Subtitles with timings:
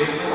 [0.00, 0.29] Dievs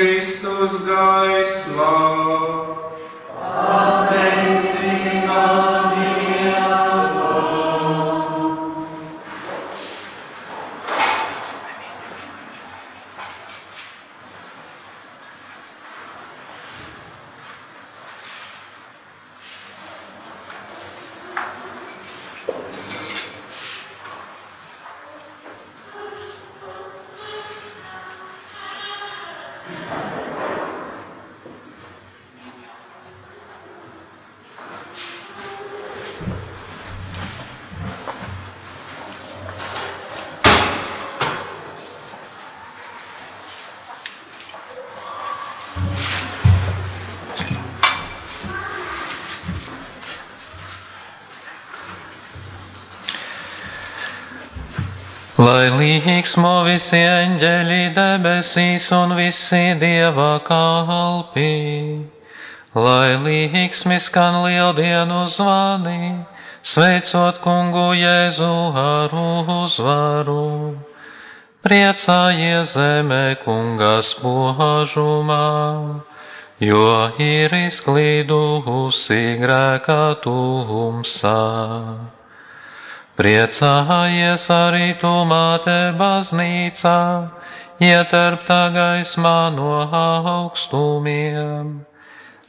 [0.00, 2.89] Kristus gaismā.
[56.00, 62.00] Lai līksmo visi eņģeļi debesīs un visi dieva kalpi,
[62.72, 66.24] lai līksmi skan lieldienu zvani,
[66.62, 68.48] sveicot kungu Jēzu
[68.80, 70.78] ar uzvaru.
[71.60, 75.44] Priecājies zemē kunga spožumā,
[76.64, 81.36] jo ir izklīdusi grēka tumsā.
[83.20, 87.28] Priecājies arī tu, māte, baznīcā,
[87.76, 91.84] ieterptā gaismā no augstumiem.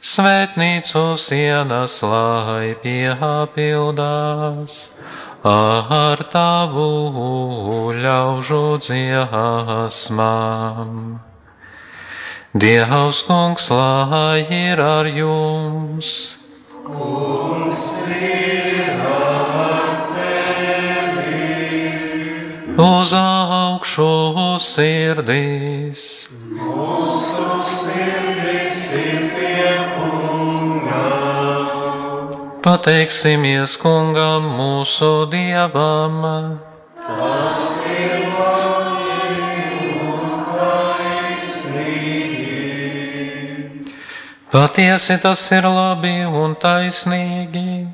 [0.00, 4.78] Svētnīcu sienas lai piepildās
[5.44, 6.88] ar tavu
[8.00, 10.10] ļaužu dziesmām.
[12.56, 16.32] Dievs kungs lai ir ar jums!
[22.82, 26.02] Uz augšu sirdīs.
[26.58, 31.04] Mūsu sirdis ir pie kunga.
[32.66, 36.18] Pateiksimies kungam mūsu dievam.
[37.06, 38.02] Tas ir.
[44.52, 47.86] Patiesi tas ir labi un taisnīgi,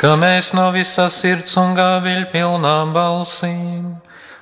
[0.00, 3.95] ka mēs no visas sirds un gāviļ pilnām balsīm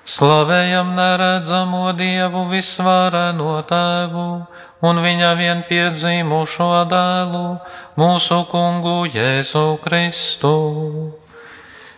[0.05, 4.29] slavējam neredzamo Dievu visvareno tēvu
[4.85, 7.45] un viņa vienpiedzīmušo dēlu,
[7.97, 10.55] mūsu kungu Jēzu Kristu.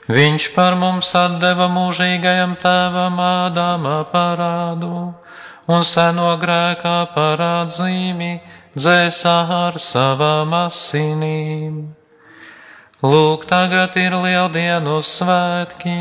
[0.06, 5.08] Viņš par mums atdeva mūžīgajam tēvam Ādama parādu
[5.66, 8.36] un seno grēkā parādzīmi
[8.76, 11.80] dzēsā ar savām asinīm.
[13.02, 15.98] Lūk, tagad ir lieldienu svētki,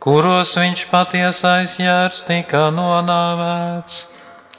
[0.00, 4.06] kuros viņš patiesais jērs tika nonāvēts,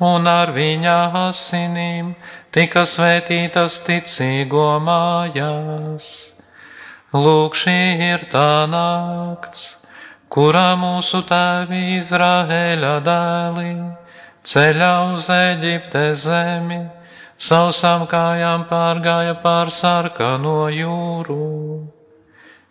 [0.01, 0.97] un ar viņa
[1.27, 2.13] asinīm
[2.53, 6.11] tika svētītas ticīgo mājās.
[7.11, 7.79] Lūk, šī
[8.13, 9.81] ir tā nakts,
[10.31, 13.73] kurā mūsu tēvi Izraēļa dēli
[14.47, 16.79] ceļā uz Eģipte zemi,
[17.41, 21.41] sausām kājām pārgāja pār sarkano jūru.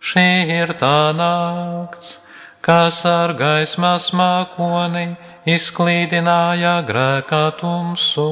[0.01, 0.27] Šī
[0.57, 2.17] ir tā nakts,
[2.61, 5.15] kas ar gaismas mākoni
[5.49, 8.27] izklīdināja grēkā tumsu.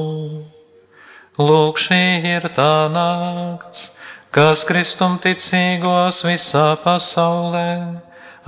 [1.40, 2.04] Lūk, šī
[2.36, 3.90] ir tā nakts,
[4.34, 7.70] kas kristumticīgos visā pasaulē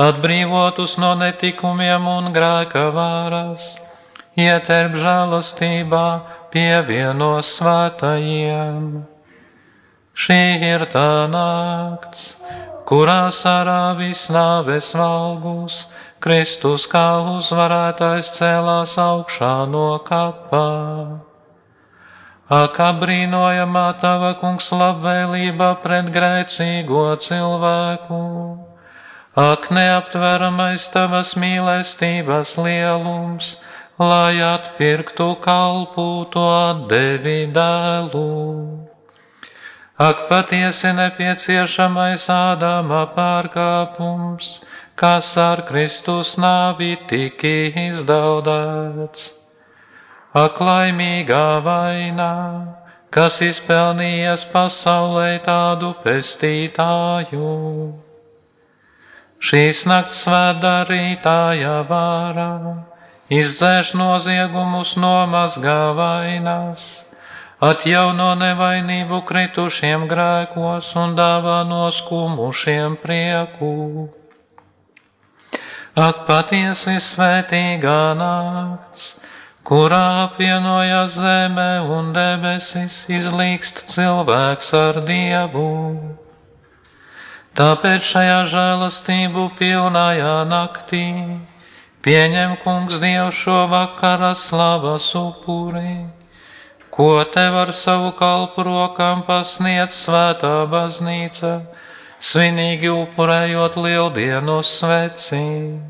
[0.00, 3.74] atbrīvotus no netikumiem un grēka varas,
[4.38, 6.06] ieterp žēlastībā
[6.52, 8.86] pievieno svētajiem.
[10.12, 12.36] Šī ir tā nakts,
[12.92, 15.76] kurā sarāvis nāves valgus,
[16.20, 20.66] Kristus kā uzvarētājs cēlās augšā no kapā.
[22.52, 28.20] Ak, brīnojamā tava kungs labvēlība pret grēcīgo cilvēku!
[29.40, 33.56] Ak, neaptveramais tavas mīlestības lielums,
[33.96, 36.48] lai atpirktu kalpu to
[36.92, 38.81] devi dēlu!
[40.02, 44.64] Ak, patiesi nepieciešamais ādama pārkāpums,
[44.98, 47.52] kas ar Kristus nāvi tika
[47.84, 49.28] izdaudēts!
[50.34, 52.34] Ak, laimīgā vainā,
[53.14, 57.52] kas izpelnījies pasaulē tādu pestītāju.
[59.38, 62.50] Šīs nakts svētdarītāja vārā
[63.30, 66.90] izdzēš noziegumus no mazgā vainas,
[67.62, 73.74] atjauno nevainību kritušiem grēkos un dāvā noskumušiem prieku.
[75.94, 79.12] Ak, patiesi svētīgā nakts!
[79.62, 85.68] kurā apvienojas zeme un debesis, izlīkst cilvēks ar dievu.
[87.58, 91.04] Tāpēc šajā žēlastību pilnajā naktī
[92.02, 96.08] pieņem kungs Dievs šo vakara slavas upuri,
[96.92, 101.52] ko tev ar savu kalpu rokām pasniedz svētā baznīca,
[102.20, 105.88] svinīgi upurējot lieldienu svecību.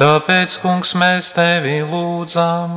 [0.00, 2.76] Tāpēc, kungs, mēs tevi lūdzam,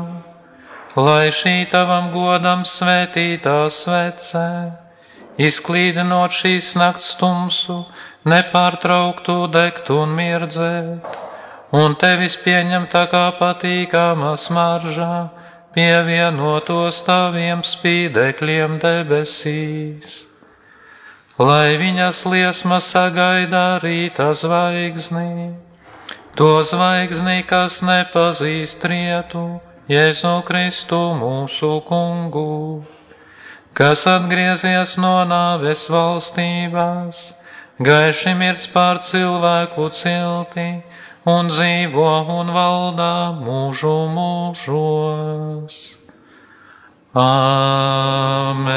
[0.98, 4.50] lai šī tavam godam svētītā svecē,
[5.38, 7.78] izklīdinot šīs nakts tumsu,
[8.26, 11.22] nepārtrauktu degt un mirdzēt,
[11.72, 15.43] un tevis pieņemta kā patīkama smaržā,
[15.76, 20.16] pievienotos taviem spīdekļiem debesīs.
[21.42, 25.54] Lai viņas liesma sagaida rīta zvaigznī,
[26.34, 32.82] To zvaigzni, kas nepazīst rietu, Jēzu Kristu mūsu kungu,
[33.78, 37.20] kas atgriezies no nāves valstībās,
[37.78, 40.66] gaiši mirts pār cilvēku cilti
[41.30, 45.78] un dzīvo un valdā mūžu mūžos.
[47.14, 48.74] Amen.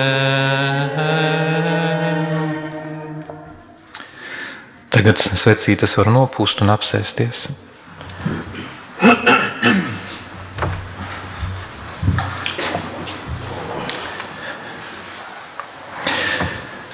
[4.93, 7.49] Tagad svecītas var nopūst un apsēsties.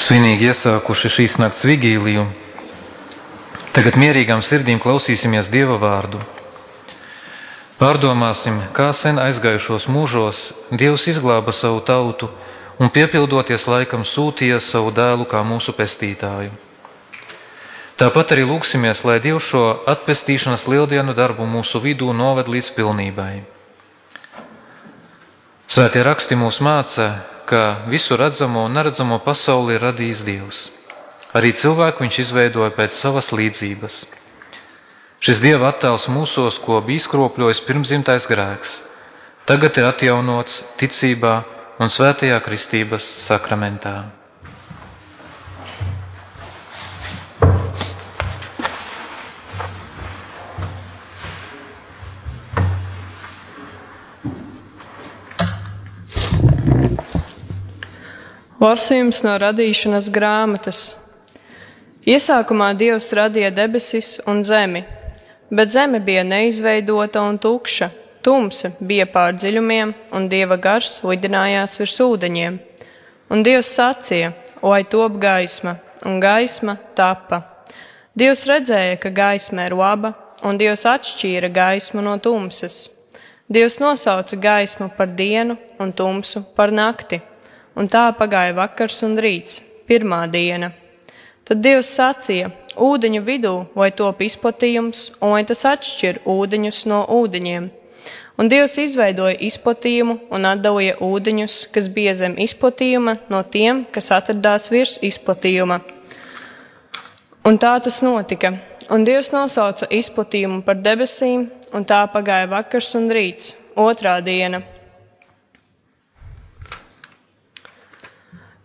[0.02, 2.25] Svinīgi iesākuši šīs nakts vigīliju,
[3.73, 6.21] tagad mierīgām sirdīm klausīsimies Dieva vārdu.
[7.81, 12.29] Pārdomāsim, kā sen aizgājušos mūžos Dievs izglāba savu tautu
[12.79, 16.52] un piepildoties laikam sūtīja savu dēlu kā mūsu pestītāju.
[17.99, 23.33] Tāpat arī lūksimies, lai Dievs šo atpestīšanas lieldienu darbu mūsu vidū noved līdz pilnībai.
[25.73, 27.09] Svētie raksti mūs māca,
[27.49, 30.62] ka visu redzamo un neredzamo pasauli ir radījis Dievs.
[31.32, 34.02] Arī cilvēku viņš izveidoja pēc savas līdzības.
[35.22, 38.72] Šis dieva attēls mūsos, ko bija izkropļojis pirmzimtais grēks,
[39.48, 41.38] tagad ir atjaunots ticībā
[41.80, 44.10] un svētajā kristības sakramentā.
[58.62, 61.01] Lasījums no radīšanas grāmatas.
[62.02, 64.80] Iesākumā Dievs radīja debesis un zemi,
[65.54, 67.90] bet zeme bija neizveidota un tukša.
[68.23, 72.59] Tumsa bija pār dziļumiem, un Dieva gars lidinājās virs ūdeņiem.
[73.30, 74.32] Un Dievs sacīja,
[74.62, 77.40] lai top gaisma, un gaisma tapa.
[78.18, 82.88] Dievs redzēja, ka gaisma ir laba, un Dievs atšķīra gaismu no tumsas.
[83.47, 87.23] Dievs nosauca gaismu par dienu un tumsu par nakti
[87.76, 90.81] un tā pagāja vakars un rīts, pirmā diena.
[91.49, 97.70] Tad Dievs sacīja: Ūdeņu vidū vai top izplatījums, un vai tas atšķir ūdeņus no ūdeņiem.
[98.40, 104.70] Un Dievs izveidoja izplatījumu un atdalīja ūdeņus, kas bija zem izplatījuma, no tiem, kas atradās
[104.72, 105.82] virs izplatījuma.
[107.44, 108.54] Un tā tas notika.
[108.92, 114.62] Un Dievs nosauca izplatījumu par debesīm, un tā pagāja vakars un rīts, otrā diena.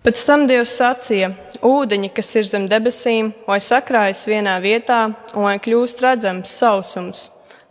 [0.07, 1.33] Pēc tam Dievs sacīja:
[1.65, 7.27] Ūdeņi, kas ir zem debesīm, lai sakrājas vienā vietā un lai kļūst redzams sausums.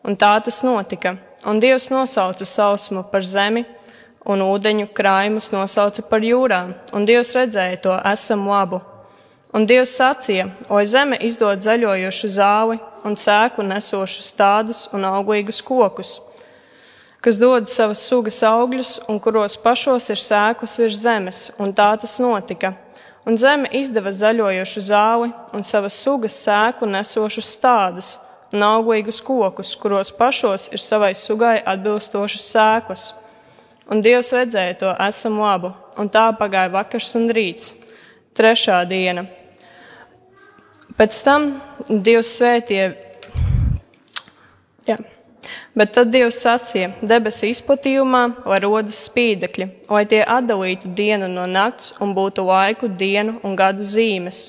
[0.06, 1.16] Un tā tas notika.
[1.46, 3.64] Un Dievs nosauca sausumu par zemi,
[4.26, 8.80] un ūdeņu krājumus nosauca par jūrām, un Dievs redzēja to esam labu.
[9.54, 16.18] Un Dievs sacīja, lai zeme izdod zaļojošu zāli un sēku nesošus tādus un auglīgus kokus
[17.26, 22.20] kas dod savas sugas augļus un kuros pašos ir sēklas virs zemes, un tā tas
[22.22, 22.76] notika.
[23.26, 28.12] Un zeme izdeva zaļojošu zāli un savas sugas sēklu nesošus stādus
[28.54, 33.08] un auglīgus kokus, kuros pašos ir savai sugai atbilstošas sēklas.
[33.90, 37.72] Un Dievs redzēja to esam labu, un tā pagāja vakars un rīts,
[38.38, 39.26] trešā diena.
[40.96, 41.50] Pēc tam
[41.90, 42.94] Dievs svētīja.
[45.76, 51.92] Bet tad Dievs sacīja, debesu izplatījumā, lai rodas spīdekļi, lai tie atdalītu dienu no nakts
[52.00, 54.46] un būtu laiku, dienu un gadu zīmes,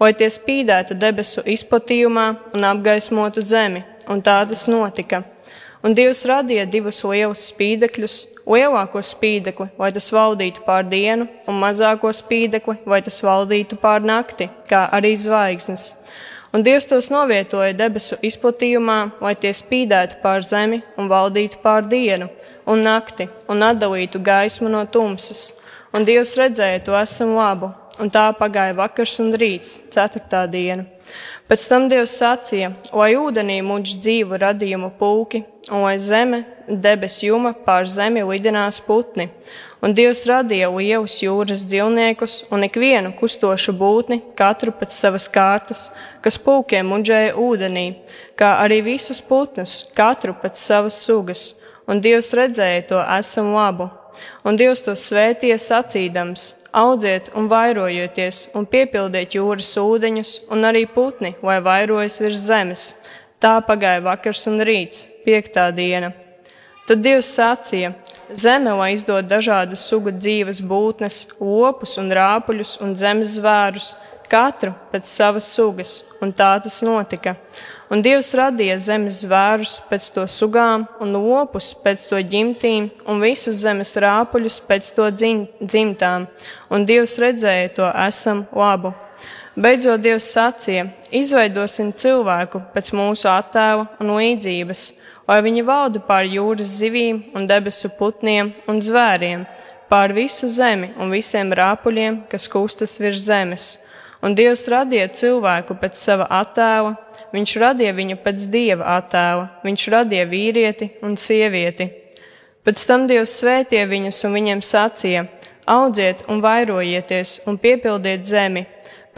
[0.00, 5.24] lai tie spīdētu debesu izplatījumā un apgaismotu zemi, un tā tas notika.
[5.82, 8.14] Un Dievs radīja divus lielus spīdekļus,
[8.50, 14.48] lielāko spīdekli, lai tas valdītu pār dienu, un mazāko spīdekli, lai tas valdītu pār nakti,
[14.70, 15.92] kā arī zvaigznes
[16.52, 22.28] un Dievs tos novietoja debesu izplatījumā, lai tie spīdētu pār zemi un valdītu pār dienu
[22.68, 25.52] un nakti un atdalītu gaismu no tumsas.
[25.94, 30.84] Un Dievs redzēja to esam labu, un tā pagāja vakars un rīts, ceturtā diena.
[31.48, 37.54] Pēc tam Dievs sacīja, lai ūdenī muģ dzīvu radījumu pulki, un lai zeme, debes juma
[37.64, 39.30] pār zemi lidinās putni,
[39.82, 45.88] un Dievs radīja lielus jūras dzīvniekus un ikvienu kustošu būtni, katru pēc savas kārtas,
[46.24, 47.86] kas pulkiem muģēja ūdenī,
[48.38, 51.54] kā arī visus putnus, katru pēc savas sugas.
[51.88, 53.88] Un Dievs redzēja to esam labu,
[54.44, 61.34] un Dievs to svētīja sacīdams: audziet un vairojieties, un piepildiet jūras ūdeņus, un arī putni,
[61.42, 62.90] lai vairojas virs zemes.
[63.40, 66.12] Tā pagāja vakars un rīts, piektā diena.
[66.88, 67.94] Tad Dievs sacīja:
[68.34, 73.94] Zeme lai izdod dažādu sugu dzīves būtnes, lopus un rāpuļus un zemes zvērus,
[74.28, 77.38] katru pēc savas sugas, un tā tas notika.
[77.88, 83.62] Un Dievs radīja zemes zvērus pēc to sugām, un lopus pēc to ģimtīm, un visus
[83.62, 86.28] zemes rāpuļus pēc to dzim, dzimtām,
[86.68, 88.92] un Dievs redzēja to esam labu.
[89.56, 94.90] Beidzot, Dievs sacīja: Izveidosim cilvēku pēc mūsu attēla un līdzības
[95.28, 99.44] lai viņi valda pār jūras zivīm un debesu putniem un zvēriem,
[99.88, 103.76] pār visu zemi un visiem rāpuļiem, kas kustas virs zemes.
[104.24, 106.96] Un Dievs radīja cilvēku pēc sava attēla,
[107.30, 111.86] viņš radīja viņu pēc dieva attēla, viņš radīja vīrieti un sievieti.
[112.66, 115.28] Pēc tam Dievs svētīja viņus un viņiem sacīja:
[115.68, 118.66] audziet un vairojieties un piepildiet zemi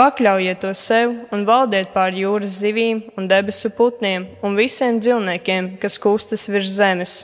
[0.01, 5.99] Pakļaujiet to sev un valdiet pār jūras zivīm un debesu putniem un visiem dzīvniekiem, kas
[6.01, 7.19] kustas virs zemes.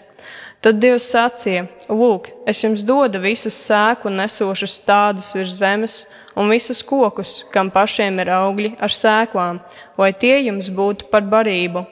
[0.60, 5.96] Tad Dievs sacīja: Lūk, es jums dodu visus sēku nesošus tādus virs zemes,
[6.36, 9.64] un visus kokus, kam pašiem ir augļi ar sēklām,
[9.96, 11.86] lai tie jums būtu par barību.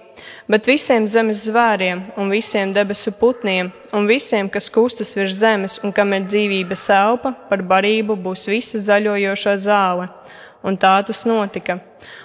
[0.52, 5.96] Bet visiem zemes zvēriem, un visiem debesu putniem, un visiem, kas kustas virs zemes un
[5.96, 10.12] kam ir dzīvības elpa, par barību būs visa zaļojošā zāle.
[10.64, 11.78] Un tā tas notika.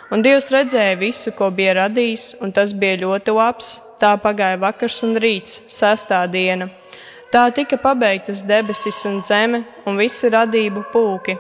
[0.09, 3.75] Un Dievs redzēja visu, ko bija radījis, un tas bija ļoti labs.
[3.99, 6.69] Tā pagāja vakars un rīts, sestā diena.
[7.29, 11.35] Tā tika pabeigtas debesis un zeme un visi radību pulki.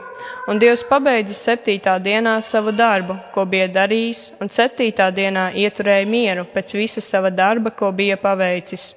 [0.51, 6.45] Un Dievs pabeidza septītā dienā savu darbu, ko bija darījis, un septītā dienā ieturēja mieru
[6.53, 8.91] pēc visa sava darba, ko bija paveicis.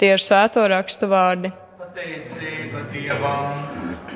[0.00, 1.52] Tie ir svēto rakstu vārdi.
[1.82, 4.07] Pateicība Dievam!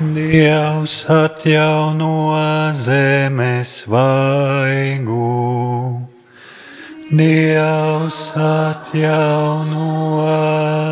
[0.00, 2.34] Dievs atjauno
[2.72, 5.22] zemes vaigu.
[7.14, 9.86] Dievs atjauno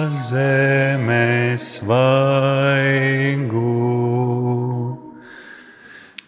[0.06, 3.66] zemes vaigu.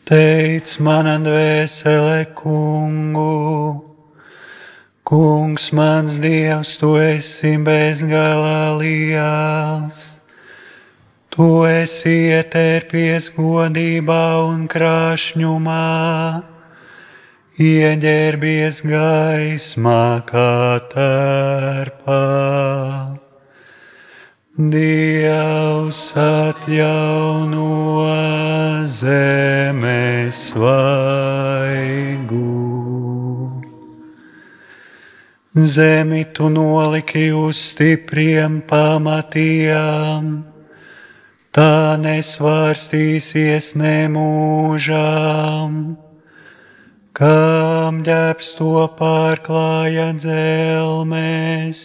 [0.04, 3.84] Teic man dvēsele kungu,
[5.06, 10.13] kungs mans dievs, tu esi bezgalā liels
[11.34, 15.78] Tu esi ietērpies godībā un krāšņumā,
[17.58, 20.52] ieģērbies gaismā kā
[20.92, 22.20] tērpā.
[24.76, 27.66] Dievs atjauno
[28.94, 32.46] zemes vaigu.
[35.58, 40.53] Zemi tu noliki uz stipriem pamatiem
[41.54, 45.74] tā nesvārstīsies nemūžām,
[47.14, 51.80] kam ģērbs to pārklāja dzelmēs,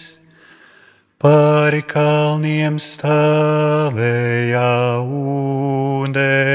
[1.22, 4.66] pāri kalniem stāvēja
[5.06, 6.50] ūdens.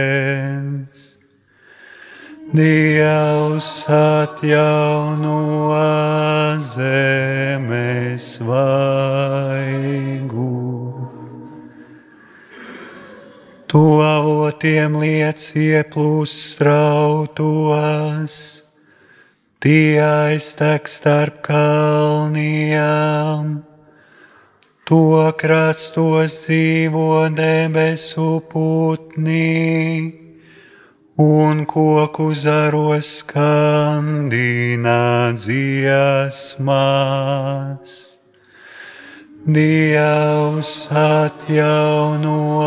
[2.55, 5.39] Dievs atjauno
[6.63, 10.45] zemes vaigu.
[13.75, 18.35] Tu avotiem liec ieplūst strautos,
[19.59, 23.67] tie aiztek starp kalniem.
[24.87, 30.15] To krastos dzīvo debesu putni,
[31.19, 36.55] un koku zaros skandinā dziesmās.
[39.45, 42.65] Dievs atjauno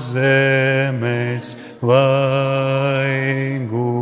[0.00, 3.92] zemes vaigu.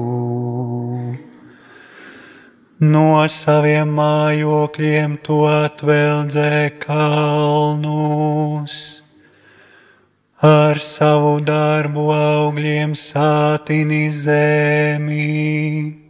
[2.79, 9.03] No saviem mājokļiem to atveldzē kalnus,
[10.39, 16.02] ar savu darbu augļiem sātini zemī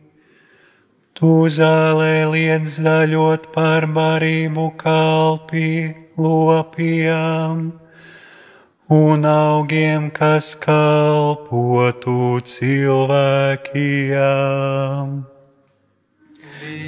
[1.23, 7.61] Tu zālē liedz zaļot par barību kalpī lopiem
[8.97, 13.63] un augiem, kas kalpotu cilvēkiem.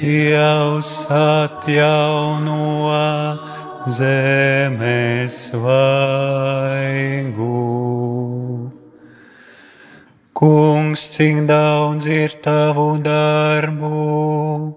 [0.03, 2.59] Dievs atjauno
[3.87, 7.55] zemes vaigu.
[10.35, 14.75] Kungs, cik daudz ir tavu darbu,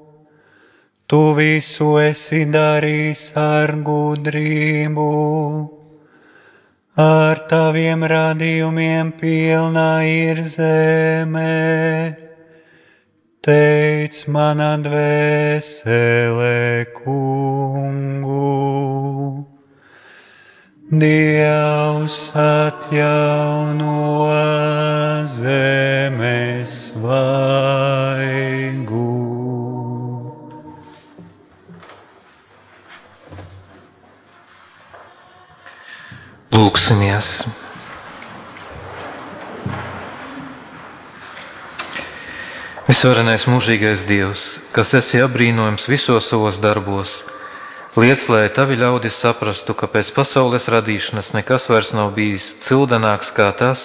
[1.10, 5.08] tu visu esi darījis ar gudrību,
[6.94, 11.58] ar taviem radījumiem pilna ir zeme.
[13.42, 16.54] Teic man dvēsele
[17.02, 18.46] kungu.
[20.88, 24.32] Dievs atjauno
[25.28, 29.04] zemes vaigu.
[36.56, 37.44] Lūksimies!
[42.88, 47.27] Visvarenais mūžīgais Dievs, kas esi apbrīnojams visos savos darbos,
[47.98, 53.48] Liec, lai tavi ļaudis saprastu, ka pēc pasaules radīšanas nekas vairs nav bijis cildenāks kā
[53.50, 53.82] tas,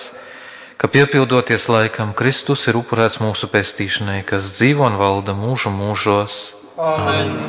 [0.78, 6.38] ka piepildoties laikam Kristus ir upurēts mūsu pestīšanai, kas dzīvo un valda mūžu mūžos.
[6.78, 7.40] Amen.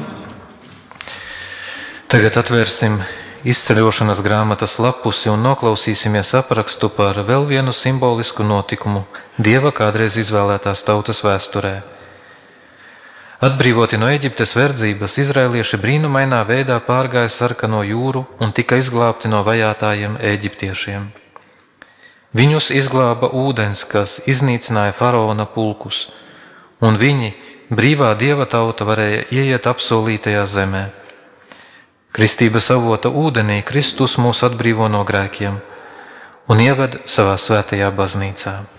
[2.09, 2.96] Tagad atvērsim
[3.44, 9.05] izceļošanas grāmatas lapusi un noklausīsimies aprakstu par vēl vienu simbolisku notikumu
[9.37, 11.83] Dieva kādreiz izvēlētās tautas vēsturē.
[13.42, 20.14] Atbrīvoti no Eģiptes verdzības, izrēlieši brīnumainā veidā pārgāja sarkano jūru un tika izglābti no vajātajiem
[20.23, 21.09] eģiptiešiem.
[22.35, 26.12] Viņus izglāba ūdens, kas iznīcināja faraona pulkus,
[26.83, 27.33] un viņi,
[27.75, 30.85] brīvā dieva tauta, varēja ieiet apsolītajā zemē.
[32.14, 35.59] Kristības avota ūdenī Kristus mūs atbrīvo no grēkiem
[36.47, 38.73] un ieved savā svētajā baznīcā.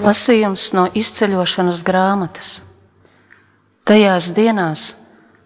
[0.00, 2.52] Lasījums no izceļošanas grāmatas.
[3.84, 4.86] Tajās dienās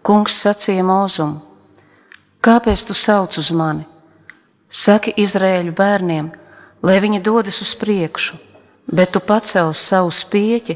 [0.05, 1.45] kungs sacīja mūzumu
[2.45, 3.87] Kāpēc tu sauc uz mani?
[4.69, 6.27] Saki Izraēļu bērniem,
[6.85, 8.37] lai viņi dodas uz priekšu,
[8.85, 10.75] bet tu pacēl savu spieķi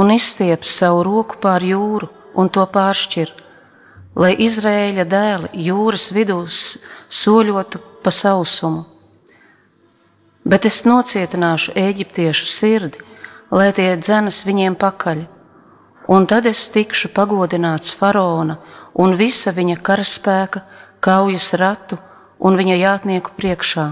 [0.00, 2.08] un izstiep savu roku pār jūru
[2.40, 3.34] un to pāršķir,
[4.16, 8.86] lai Izraēļa dēli jūras vidū soļotu pa sausumu.
[10.44, 13.00] Bet es nocietināšu eģiptiešu sirdi,
[13.50, 15.24] lai tie dzenas viņiem pakaļ,
[16.12, 18.58] un tad es tikšu pagodināts faraona
[18.94, 20.60] un visa viņa karaspēka
[21.00, 21.96] kaujas ratu
[22.38, 23.86] un viņa jātnieku priekšā.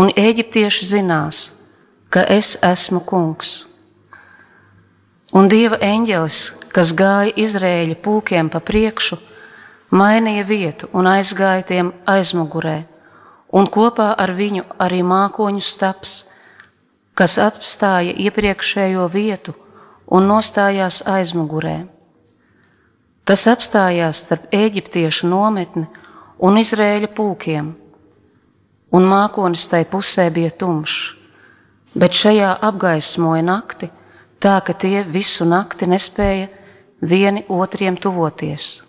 [0.00, 1.44] Un eģiptieši zinās,
[2.08, 3.66] ka es esmu kungs.
[5.34, 6.38] Un dieva eņģelis,
[6.74, 9.20] kas gāja Izrēļa pulkiem pa priekšu,
[9.90, 12.84] mainīja vietu un aizgāja tiem aizmugurē,
[13.54, 16.14] un kopā ar viņu arī mākoņu staps,
[17.14, 19.54] kas atstāja iepriekšējo vietu
[20.10, 21.84] un nostājās aizmugurē.
[23.24, 25.86] Tas apstājās starp eģiptiešu nometni
[26.44, 27.70] un Izrēļa pulkiem,
[28.92, 31.14] un mākonis tai pusē bija tumšs,
[31.94, 33.88] bet šajā apgaismoja nakti,
[34.42, 36.50] tā ka tie visu nakti nespēja
[37.00, 38.82] vieni otriem tuvoties.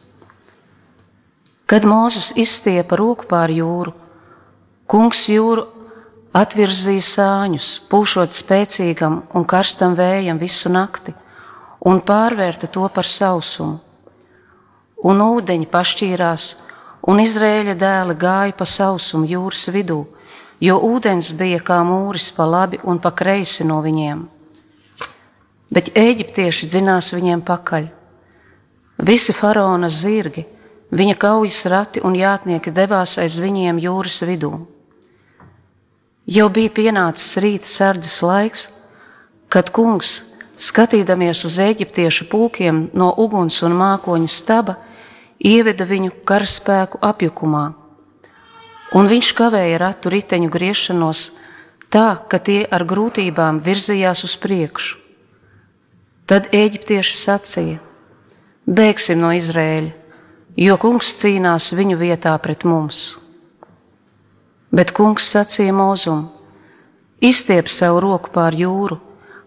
[1.66, 3.94] Kad Mūzes izstiepa roku pār jūru,
[4.88, 5.66] kungs jūru
[6.36, 11.16] atvirzīja sāņus, pūšot spēcīgam un karstam vējam visu nakti,
[11.86, 13.86] un pārvērta to par sausumu
[15.06, 16.46] un ūdeņi pašķīrās,
[17.10, 20.02] un Izrēļa dēli gāja pa sausumu jūras vidū,
[20.62, 24.24] jo ūdens bija kā mūris pa labi un pa kreisi no viņiem.
[25.74, 27.90] Bet eģiptieši dzinās viņiem pakaļ.
[29.06, 30.46] Visi faraona zirgi,
[30.96, 34.54] viņa kaujas rati un jātnieki devās aiz viņiem jūras vidū.
[36.26, 38.70] Jau bija pienācis rīta sardzes laiks,
[39.54, 40.24] kad kungs,
[40.58, 44.80] skatīdamies uz eģiptiešu pulkiem no uguns un mākoņa staba,
[45.38, 47.66] ieveda viņu karaspēku apjukumā,
[48.98, 51.22] un viņš kavēja ratu riteņu griešanos
[51.94, 54.98] tā, ka tie ar grūtībām virzījās uz priekšu.
[56.26, 57.78] Tad eģiptieši sacīja:
[58.66, 59.94] Bēgsim no Izrēļa,
[60.58, 63.25] jo kungs cīnās viņu vietā pret mums.
[64.76, 66.28] Bet kungs sacīja mūzumu:
[67.24, 69.00] Izstiep savu roku pār jūru,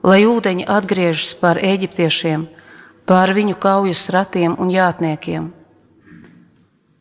[0.03, 2.49] lai ūdeņi atgriežas pār eģiptiešiem,
[3.05, 5.53] pār viņu kaujas ratiem un jātniekiem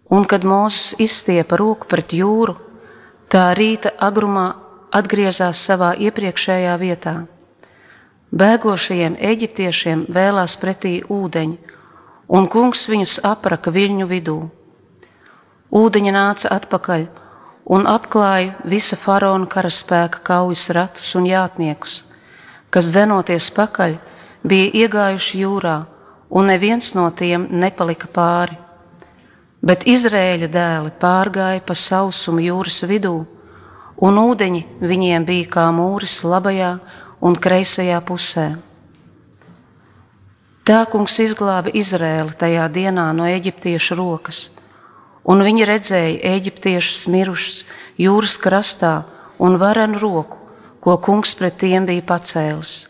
[0.09, 2.55] Un kad Mozus izstiepa roku pret jūru,
[3.27, 4.53] tā rīta agrumā
[4.95, 7.15] atgriezās savā iepriekšējā vietā.
[8.31, 11.57] Bēgošajiem eģiptiešiem vēlās pretī ūdeņi,
[12.31, 14.37] un kungs viņus apraka viļņu vidū.
[15.75, 17.07] Ūdeņi nāca atpakaļ
[17.69, 22.03] un apklāja visa faraona karaspēka kaujas ratus un jātniekus,
[22.69, 23.97] kas zenoties pakaļ
[24.47, 25.81] bija iegājuši jūrā,
[26.29, 28.57] un neviens no tiem nepalika pāri
[29.61, 33.17] bet Izrēļa dēli pārgāja pa sausumu jūras vidū,
[33.97, 36.77] un ūdeņi viņiem bija kā mūris labajā
[37.21, 38.47] un kreisajā pusē.
[40.67, 44.41] Tā kungs izglāba Izrēlu tajā dienā no eģiptiešu rokas,
[45.27, 47.63] un viņi redzēja eģiptiešus mirušus
[47.99, 48.93] jūras krastā
[49.39, 50.39] un varenu roku,
[50.81, 52.87] ko kungs pret tiem bija pacēlis.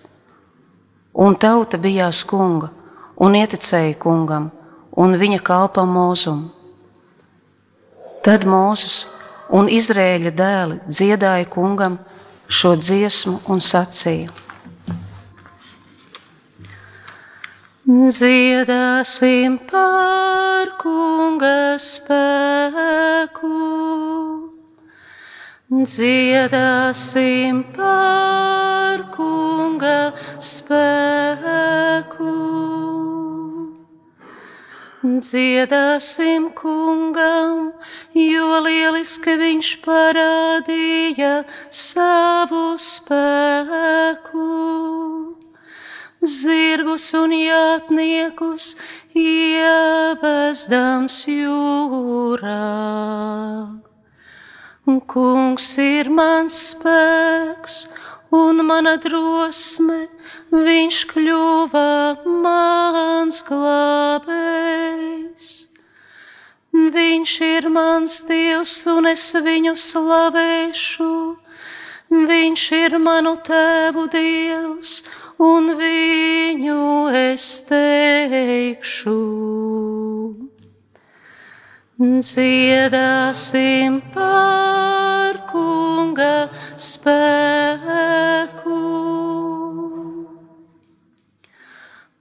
[1.17, 2.69] Un tauta bijās kunga
[3.17, 4.51] un ieticēja kungam
[4.97, 6.51] un viņa kalpam mūzumu.
[8.25, 9.05] Tad Mūzus
[9.55, 11.95] un Izrēļa dēli dziedāja kungam
[12.51, 14.33] šo dziesmu un sacīja:
[17.87, 23.51] Dziedāsim par kunga spēku,
[25.71, 32.33] dziedāsim par kunga spēku.
[35.07, 37.71] Dziedāsim kungam,
[38.11, 41.33] jo lieliski viņš parādīja
[41.71, 44.51] savu spēku.
[46.23, 48.75] Zirgus un jātniekus
[49.17, 50.47] ievestams
[51.29, 52.63] jūrā.
[55.07, 57.87] Kungs ir mans spēks
[58.31, 60.07] un mana drosme,
[60.51, 64.87] viņš kļuva mans glābējs.
[66.77, 71.37] Viņš ir mans dievs, un es viņu slavēšu.
[72.07, 75.03] Viņš ir manu tēvu dievs,
[75.39, 79.17] un viņu es teikšu.
[81.97, 88.77] Dziedāsim par kunga spēku.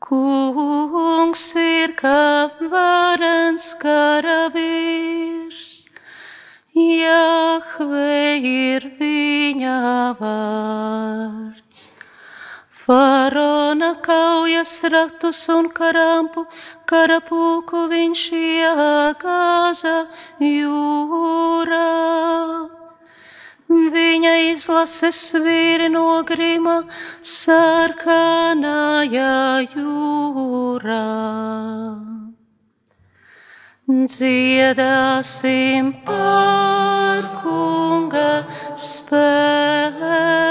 [0.07, 5.73] Kungs ir kā varens karavīrs,
[6.77, 9.81] Jahve ir viņa
[10.21, 10.66] vārds.
[14.47, 16.47] Kaujas ratus un karampu,
[16.87, 20.07] karapulku viņš iegāza
[20.39, 21.91] jūrā.
[23.67, 26.87] Viņa izlases vīri no grima
[27.27, 27.67] sarkanājā
[29.75, 31.03] jūrā.
[34.15, 38.47] Dziedāsim par kunga
[38.79, 40.47] spēku.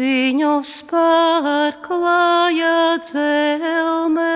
[0.00, 4.30] Viņus pārklāja dzelmē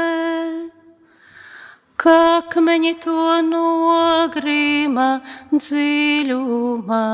[2.04, 5.06] kakmeņi to nogrīma
[5.54, 7.06] dziļumā.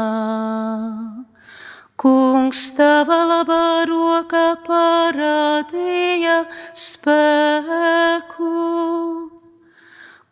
[2.00, 6.38] Kungs tava labā roka parādīja
[6.74, 8.54] spēku.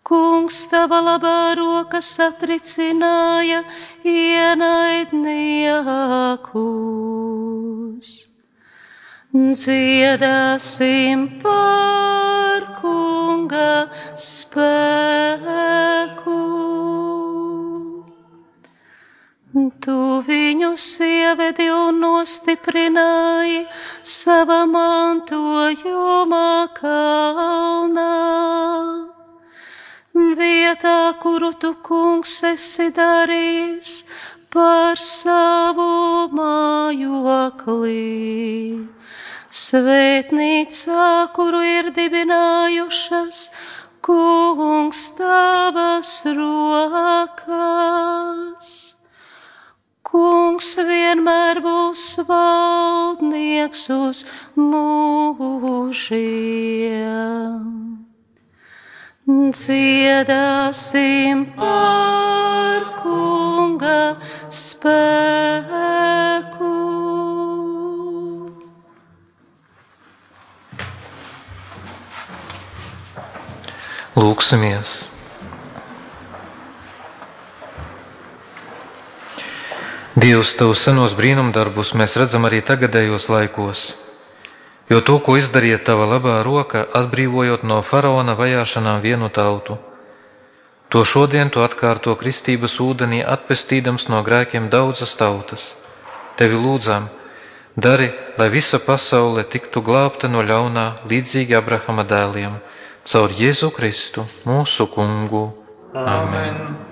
[0.08, 3.60] Kungs tava labā roka satricināja
[4.08, 5.28] ienaidniekus.
[9.36, 15.68] Dziedāsim par kunga spēku.
[19.84, 23.60] Tu viņus ievedi un nostiprināji
[24.16, 28.08] savā mantojumā kalnā.
[30.18, 34.04] Vietā, kuru tu kungs esi darījis
[34.50, 37.94] par savu mājoklī
[39.48, 43.38] svētnīcā, kuru ir dibinājušas
[44.02, 47.78] kungs tavas rokas.
[50.08, 54.24] Kungs vienmēr būs valdnieks uz
[54.56, 56.08] mūžiem.
[59.28, 60.22] Dziedāsim
[61.52, 64.16] par kunga
[64.48, 65.04] spēku.
[74.16, 75.12] Lūksimies!
[80.16, 84.07] Dievs, tavus senos brīnumdarbus mēs redzam arī tagadējos laikos,
[84.88, 89.78] jo to, ko izdarīja tava labā roka, atbrīvojot no faraona vajāšanām vienu tautu,
[90.88, 95.74] to šodien tu atkārto kristības ūdenī, atpestīdams no grēkiem daudzas tautas.
[96.40, 97.10] Tevi lūdzam,
[97.76, 102.56] dari, lai visa pasaule tiktu glābta no ļaunā, līdzīgi Abrahama dēliem
[103.08, 105.46] caur Jēzu Kristu, mūsu kungu.
[105.94, 106.87] Amen.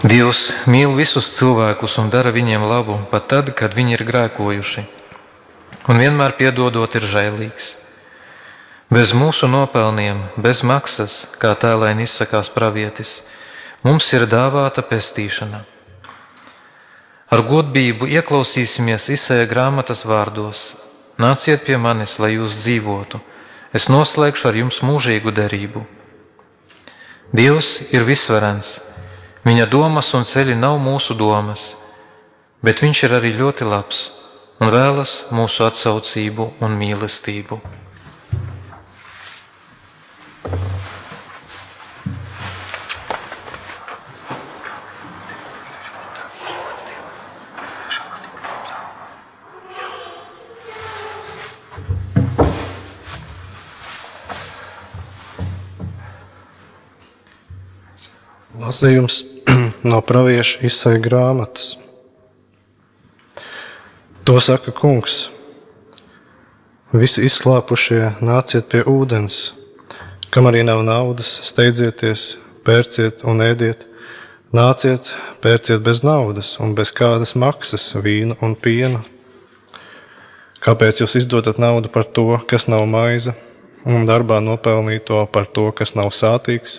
[0.00, 4.84] Dievs mīl visus cilvēkus un dara viņiem labu, pat tad, kad viņi ir grēkojuši,
[5.92, 7.70] un vienmēr piedodot ir žēlīgs.
[8.90, 13.26] Bez mūsu nopelniem, bez maksas, kā tēlēni izsakās pravietis,
[13.84, 15.64] mums ir dāvāta pestīšana.
[17.30, 20.62] Ar godbību ieklausīsimies Isēja grāmatas vārdos,
[21.20, 23.18] Nāciet pie manis, lai jūs dzīvotu.
[23.76, 25.82] Es noslēgšu ar jums mūžīgu derību.
[27.36, 28.78] Dievs ir visvarens.
[29.44, 31.76] Viņa domas un ceļi nav mūsu domas,
[32.60, 34.00] bet Viņš ir arī ļoti labs
[34.60, 37.60] un vēlas mūsu atsaucību un mīlestību.
[58.70, 59.24] Lasījums
[59.90, 61.72] no pravieša izsaka grāmatas.
[64.28, 65.24] To saka kungs.
[66.94, 69.38] Visi izslāpušie nāciet pie ūdens,
[70.30, 73.88] kam arī nav naudas, steidzieties, pērciet un ēdiet.
[74.54, 75.10] Nāciet,
[75.42, 79.00] pērciet bez naudas un bez kādas maksas vīnu un pienu.
[80.62, 83.34] Kāpēc jūs izdodat naudu par to, kas nav maize,
[83.82, 86.78] un darbā nopelnīto par to, kas nav sātīgs?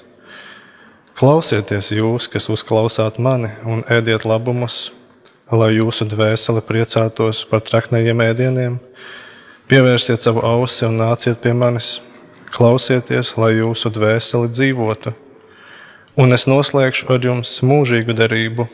[1.19, 4.91] Klausieties jūs, kas uzklausāt mani, un ēdiet labumus,
[5.52, 8.78] lai jūsu dvēsele priecātos par traknējiem ēdieniem.
[9.71, 12.00] Pievērsiet savu ausi un nāciet pie manis.
[12.52, 15.15] Klausieties, lai jūsu dvēsele dzīvotu.
[16.19, 18.67] Un es noslēgšu ar jums mūžīgu derību,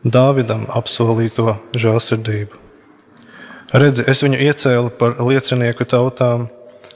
[0.00, 2.56] Dāvidam apsolīto žēlsirdību.
[3.76, 6.46] Redzi, es viņu iecēlu par liecinieku tautām,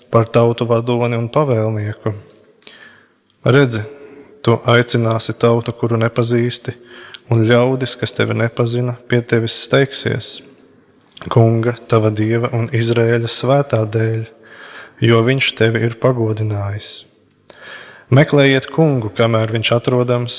[0.08, 2.14] par tautu vadoni un pavēlnieku.
[3.44, 3.82] Redzi,
[4.44, 6.74] tu aicināsi tautu, kuru nepazīsti,
[7.32, 10.34] un ļaudis, kas tevi nepazina, pie tevis steigsies.
[11.32, 14.24] Kunga, tava dieva un Izraēļa svētā dēļ,
[15.08, 17.04] jo viņš tevi ir pagodinājis.
[18.14, 20.34] Meklējiet kungu, kamēr viņš atrodams,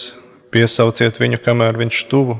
[0.53, 2.37] piesauciet viņu, kamēr viņš tuvu.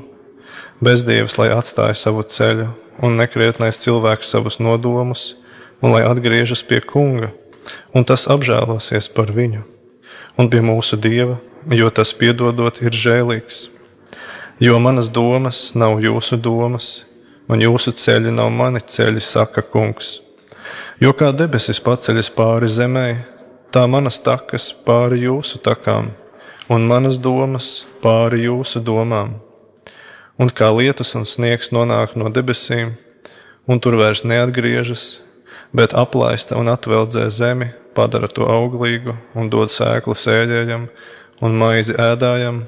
[0.84, 2.68] Bezdievs, lai atstāja savu ceļu,
[3.02, 5.34] un nekrietnais cilvēks savus nodomus,
[5.82, 7.32] un lai atgriežas pie kunga,
[7.96, 9.64] un tas apžēlosies par viņu,
[10.38, 13.66] un pie mūsu dieva, jo tas piedodot ir žēlīgs.
[14.62, 17.04] Jo manas domas nav jūsu domas,
[17.48, 20.20] un jūsu ceļi nav mani ceļi, saka kungs.
[21.02, 23.08] Jo kā debesis paceļas pāri zemē,
[23.74, 26.12] tā manas takas pāri jūsu takām,
[26.72, 29.34] un manas domas pāri jūsu domām.
[30.38, 32.94] Un kā lietus un sniegs nonāk no debesīm,
[33.66, 35.20] un tur vairs neatgriežas,
[35.76, 40.88] bet aplaista un atveldzē zemi, padara to auglīgu un dod sēklu sēļējam
[41.44, 42.64] un maizi ēdājam,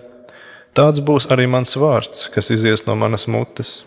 [0.76, 3.83] tāds būs arī mans vārds, kas izies no manas mutes.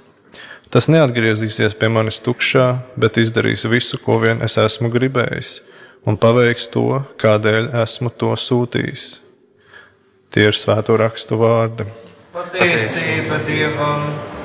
[0.72, 5.60] Tas neatgriezīsies pie manis tukšā, bet izdarīs visu, ko vien es esmu gribējis
[6.08, 9.08] un paveiks to, kādēļ esmu to sūtījis.
[10.32, 11.88] Tie ir svēto rakstu vārdi.
[12.32, 14.41] Pateicība Dievam!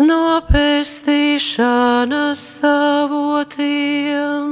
[0.00, 4.48] no pestīšanas savotiem,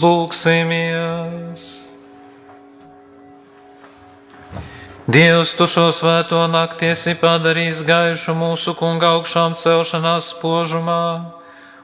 [0.00, 1.64] Lūksimies!
[5.12, 11.34] Dievs, tu šo svēto nakti esi padarījis gaišu mūsu kunga augšām celšanās spožumā,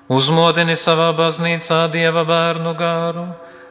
[0.08, 3.26] uzmodini savā baznīcā dieva bērnu garu,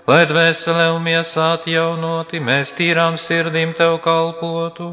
[0.06, 4.92] lai dvēselē un miesā atjaunoti mēs tīrām sirdīm tev kalpotu.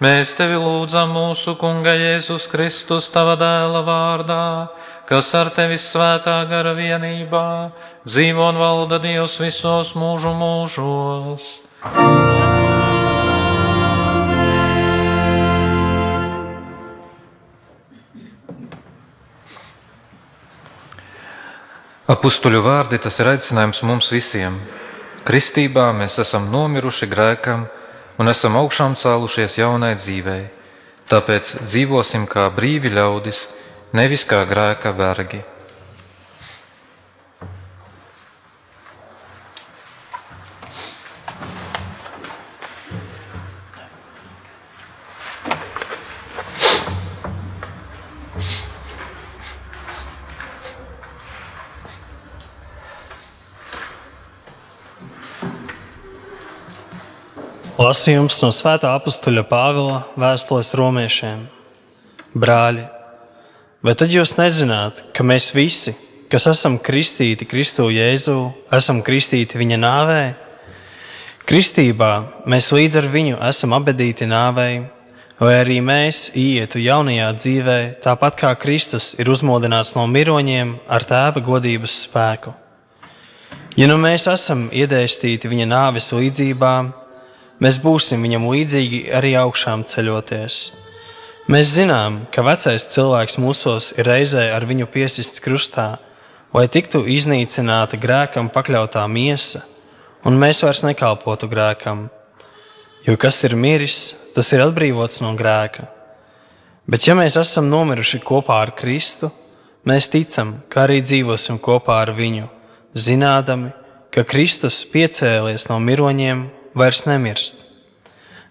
[0.00, 4.44] Mēs tevi lūdzam mūsu kunga Jēzus Kristus, tava dēla vārdā,
[5.10, 7.46] kas ar tevi svētā gara vienībā
[8.06, 11.46] dzīvo un valda Dievs visos mūžu mūžos.
[22.10, 24.62] Apustuļu vārdi tas ir aicinājums mums visiem.
[25.26, 27.66] Kristībā mēs esam nomiruši grēkam
[28.22, 30.44] un esam augšām cēlušies jaunai dzīvei.
[31.10, 33.48] Tāpēc dzīvosim kā brīvi ļaudis,
[33.92, 35.42] nevis kā grēka vergi.
[57.80, 61.46] Lasījums no Svētā apakstuļa Pāvila vēstules romiešiem.
[62.36, 62.99] Brāļi!
[63.82, 65.94] Vai tad jūs nezināt, ka mēs visi,
[66.30, 68.38] kas esam kristīti Kristu Jēzu,
[68.76, 70.22] esam kristīti viņa nāvē?
[71.48, 72.12] Kristībā
[72.46, 74.84] mēs līdz ar viņu esam abedīti nāvei,
[75.40, 81.40] vai arī mēs ietu jaunajā dzīvē, tāpat kā Kristus ir uzmodināts no miroņiem ar tēva
[81.42, 82.52] godības spēku.
[83.78, 86.74] Ja nu mēs esam iedēstīti viņa nāves līdzībā,
[87.64, 90.60] mēs būsim viņam līdzīgi arī augšām ceļoties.
[91.50, 95.96] Mēs zinām, ka vecais cilvēks mūsos ir reizē ar viņu piesists krustā,
[96.54, 99.64] lai tiktu iznīcināta grēkam pakļautā miesa,
[100.22, 102.04] un mēs vairs nekalpotu grēkam.
[103.02, 103.96] Jo kas ir miris,
[104.36, 105.88] tas ir atbrīvots no grēka.
[106.86, 109.32] Bet ja mēs esam nomiruši kopā ar Kristu,
[109.82, 112.46] mēs ticam, ka arī dzīvosim kopā ar viņu,
[112.94, 113.74] zinādami,
[114.14, 116.46] ka Kristus piecēlies no miroņiem
[116.78, 117.66] vairs nemirst.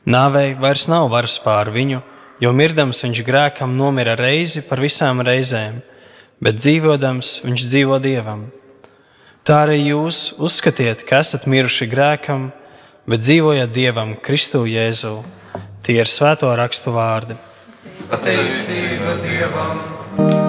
[0.04, 2.04] Nāvei vairs nav varas pār viņu,
[2.40, 5.82] jo mirdams viņš grēkam nomira reizi par visām reizēm,
[6.40, 8.48] bet dzīvodams viņš dzīvo dievam.
[9.44, 12.50] Tā arī jūs uzskatiet, ka esat miruši grēkam,
[13.10, 15.16] bet dzīvojat dievam Kristu Jēzu.
[15.84, 17.40] Tie ir svēto rakstu vārdi.
[18.12, 20.49] Pateicība Dievam!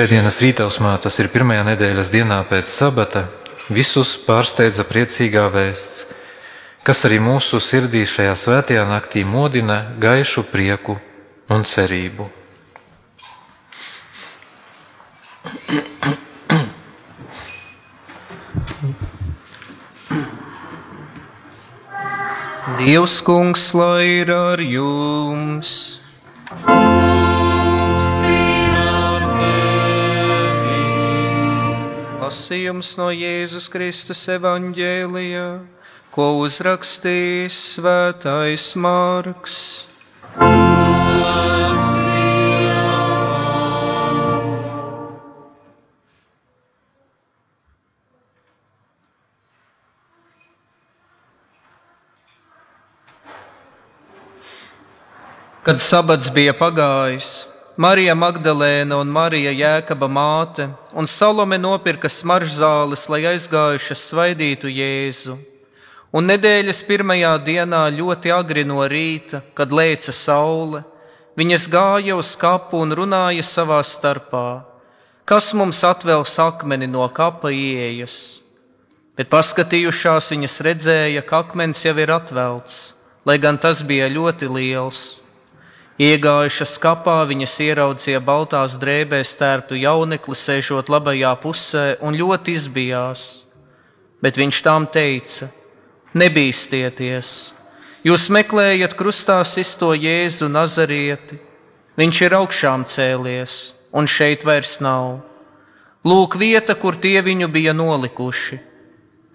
[0.00, 3.26] Svētdienas rītausmā, tas ir pirmajā nedēļas dienā pēc sabata,
[3.68, 6.06] visus pārsteidza priecīgā vēsts,
[6.88, 10.96] kas arī mūsu sirdī šajā svētajā naktī modina gaišu prieku
[11.52, 12.30] un cerību.
[22.80, 25.99] Dievs kungs, lai ir ar jums!
[32.30, 35.46] Lasījums no Jēzus Kristus evaņģēlijā,
[36.14, 39.56] ko uzrakstījis svētais Marks.
[55.66, 57.49] Kad sabats bija pagājis,
[57.80, 65.38] Marija Magdalēna un Marija Jēkaba māte un Salome nopirka smaržzāles, lai aizgājušas svaidītu Jēzu.
[66.12, 70.82] Un nedēļas pirmajā dienā ļoti agri no rīta, kad lēca saule,
[71.40, 74.60] viņas gāja uz kapu un runāja savā starpā,
[75.24, 78.42] kas mums atvēls akmeni no kapa ieejas.
[79.16, 82.92] Bet paskatījušās viņas redzēja, ka akmens jau ir atvelts,
[83.24, 85.19] lai gan tas bija ļoti liels.
[86.00, 93.24] Iegājušas kapā viņas ieraudzīja baltās drēbēs tērptu jaunekli, sēžot labajā pusē, un ļoti izbijās.
[94.24, 95.50] Bet viņš tām teica:
[96.16, 97.52] Nebīsties!
[98.00, 101.36] Jūs meklējat krustā sisto Jēzu Nazarieti.
[102.00, 105.18] Viņš ir augšām cēlies, un šeit vairs nav.
[106.08, 108.56] Lūk, vieta, kur tie viņu bija nolikuši.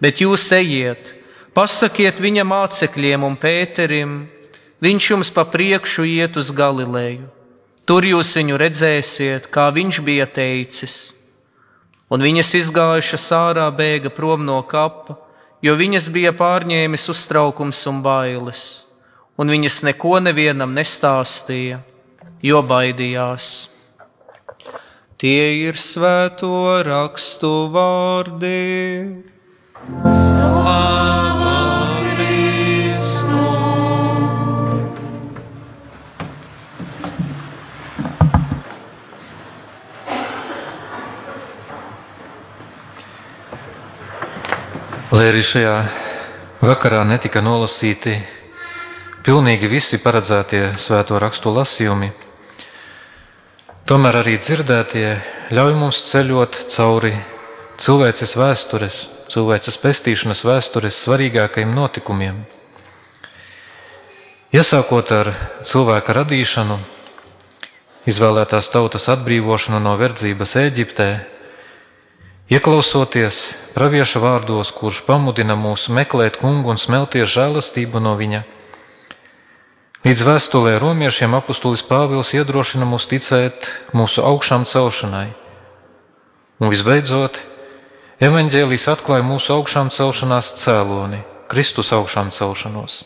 [0.01, 1.13] Bet jūs ejiet,
[1.53, 4.23] pasakiet viņa mācekļiem un Pēterim,
[4.83, 7.29] viņš jums pa priekšu iet uz Galileju.
[7.85, 11.13] Tur jūs viņu redzēsiet, kā viņš bija teicis.
[12.09, 15.19] Un viņas izgājušas ārā bēga prom no kapa,
[15.61, 18.63] jo viņas bija pārņēmis uztraukums un bailes,
[19.37, 21.81] un viņas neko nevienam nestāstīja,
[22.45, 23.69] jo baidījās.
[25.21, 28.57] Tie ir svēto rakstu vārdi.
[45.15, 45.73] Lai arī šajā
[46.59, 48.17] vakarā netika nolasīti
[49.23, 52.09] pilnīgi visi paredzētie svēto rakstu lasījumi,
[53.87, 55.13] tomēr arī dzirdētie
[55.55, 57.13] ļauj mums ceļot cauri
[57.79, 58.97] cilvēces vēstures,
[59.31, 62.41] cilvēces pestīšanas vēstures svarīgākajiem notikumiem.
[64.51, 65.31] Iesākot ar
[65.63, 66.75] cilvēka radīšanu,
[68.11, 71.09] izvēlētās tautas atbrīvošanu no verdzības Eģiptē,
[72.45, 78.43] Ieklausoties pravieša vārdos, kurš pamudina mūs meklēt kungu un smelties žēlastību no viņa,
[80.05, 85.31] līdz vēstulē romiešiem apustulis Pāvils iedrošina mūs ticēt mūsu augšām celšanai.
[86.61, 87.39] Un visbeidzot,
[88.21, 92.99] evaņģēlijas atklāja mūsu augšām celšanās cēloni, Kristus augšām celšanos.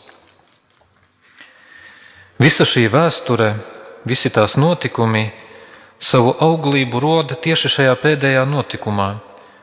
[2.36, 3.54] Visa šī vēsture,
[4.04, 5.30] visi tās notikumi
[5.96, 9.10] savu auglību roda tieši šajā pēdējā notikumā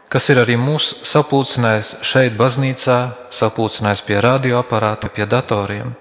[0.10, 2.98] kas ir arī mūs sapulcinājis šeit, baznīcā,
[3.34, 5.96] sapulcinājis pie radioaparāta, pie datoriem.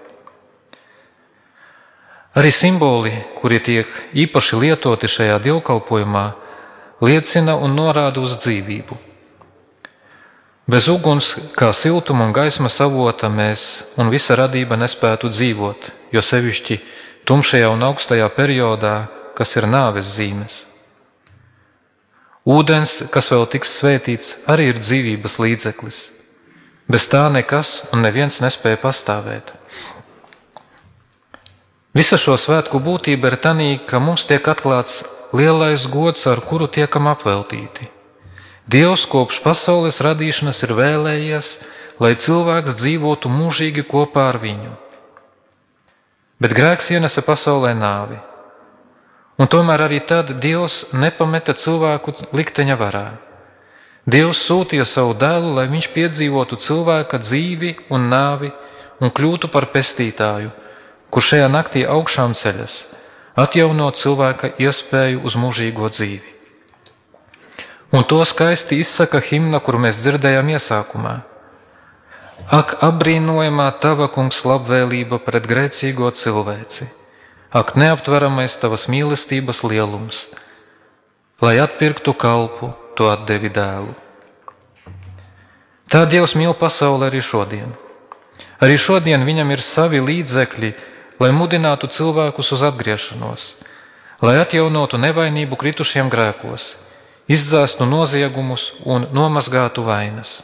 [2.37, 6.25] Arī simboli, kuri tiek īpaši lietoti šajā dievkalpojumā,
[7.01, 8.97] liecina un norāda uz dzīvību.
[10.67, 16.81] Bez uguns, kā siltuma un gaismas avota, mēs un visa radība nespētu dzīvot, jo sevišķi
[17.27, 18.95] tumšajā un augstajā periodā,
[19.33, 20.65] kas ir nāves zīmes.
[22.47, 25.97] Ūdens, kas vēl tiks svētīts, arī ir dzīvības līdzeklis.
[26.87, 29.51] Bez tā nekas un neviens nespēja pastāvēt.
[31.97, 33.51] Visa šo svētku būtība ir tā,
[33.89, 35.01] ka mums tiek atklāts
[35.35, 37.89] lielais gods, ar kuru tiekam apveltīti.
[38.67, 41.51] Dievs kopš pasaules radīšanas ir vēlējies,
[41.99, 44.71] lai cilvēks dzīvotu mūžīgi kopā ar viņu.
[46.39, 48.19] Bet grēks ienesa pasaulē nāvi.
[49.37, 53.05] Un tomēr arī tad Dievs nepameta cilvēku likteņa varā.
[54.07, 58.49] Dievs sūtīja savu dēlu, lai viņš piedzīvotu cilvēka dzīvi un nāvi
[59.03, 60.49] un kļūtu par pestītāju,
[61.13, 62.79] kurš šajā naktī augšām ceļas,
[63.37, 66.33] atjaunot cilvēka iespēju uz mūžīgo dzīvi.
[67.93, 71.15] Un to skaisti izsaka himna, kuru mēs dzirdējām iesākumā.
[72.57, 76.96] Ak, apbrīnojamā tava kungs labvēlība pret grēcīgo cilvēci!
[77.47, 80.25] Ak, neaptveramais tavas mīlestības lielums,
[81.39, 83.93] lai atpirktu kalpu, to atdevi dēlu.
[85.87, 87.71] Tā Dievs mīl pasauli arī šodien.
[88.59, 90.73] Arī šodien viņam ir savi līdzekļi,
[91.23, 93.45] lai mudinātu cilvēkus uz atgriešanos,
[94.19, 96.73] lai atjaunotu nevainību kritušiem grēkos,
[97.31, 100.41] izdzēstu noziegumus un nomazgātu vainas.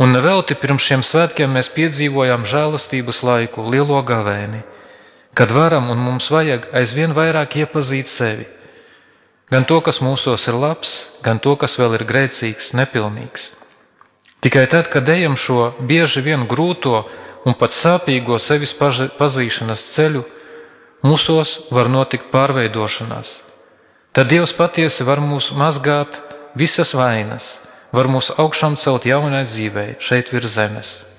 [0.00, 4.62] Un nevelti pirms šiem svētkiem mēs piedzīvojām žēlastības laiku, lielo gavēni,
[5.34, 8.46] kad varam un mums vajag aizvien vairāk iepazīt sevi.
[9.50, 13.50] Gan to, kas mūsos ir labs, gan to, kas vēl ir grēcīgs, nepilnīgs.
[14.40, 17.02] Tikai tad, kad ejam šo bieži vien grūto
[17.44, 20.22] un pat sāpīgo sevis pazīšanas ceļu,
[21.02, 23.34] mūsos var notikt pārveidošanās.
[24.14, 26.22] Tad Dievs patiesi var mūs mazgāt
[26.58, 27.60] visas vainas,
[27.92, 31.09] var mūs augšām celt jaunai dzīvei šeit virs zemes.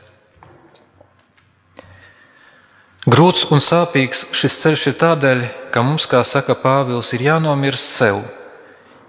[3.09, 5.39] Grūts un sāpīgs šis ceļš ir tādēļ,
[5.73, 8.19] ka mums, kā saka Pāvils, ir jānomirst sev,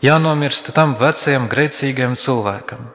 [0.00, 2.86] jānomirst tam vecajam, grēcīgajam cilvēkam.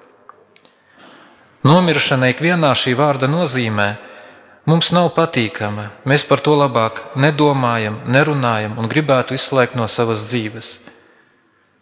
[1.69, 3.87] Nomiršana ikvienā šī vārda nozīmē
[4.65, 5.91] mums nav patīkama.
[6.01, 10.73] Mēs par to labāk nedomājam, nerunājam un gribētu izslēgt no savas dzīves.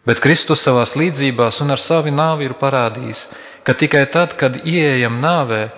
[0.04, 3.30] Bet Kristus savā līdzībās un ar savu nāvi ir parādījis,
[3.64, 5.70] ka tikai tad, kad ieejam nāvē,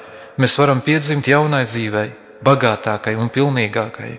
[0.43, 2.11] mēs varam piedzimt jaunai dzīvei,
[2.45, 4.15] bagātākai un pilnīgākai.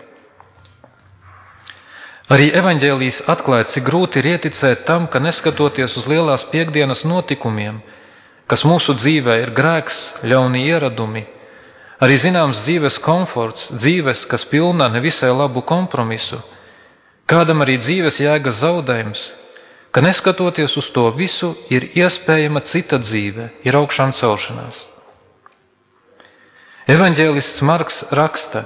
[2.30, 7.80] Arī evaņģēlijas atklāja, cik grūti ir ieticēt tam, ka neskatoties uz lielās piekdienas notikumiem,
[8.46, 11.24] kas mūsu dzīvē ir grēks, ļauni ieradumi,
[11.98, 16.38] arī zināms dzīves komforts, dzīves, kas pilna nevisai labu kompromisu,
[17.26, 19.26] kādam arī dzīves jēgas zaudējums,
[19.90, 24.99] ka neskatoties uz to visu, ir iespējama cita dzīve, ir augšām celšanās.
[26.90, 28.64] Evanģēlists Marks raksta,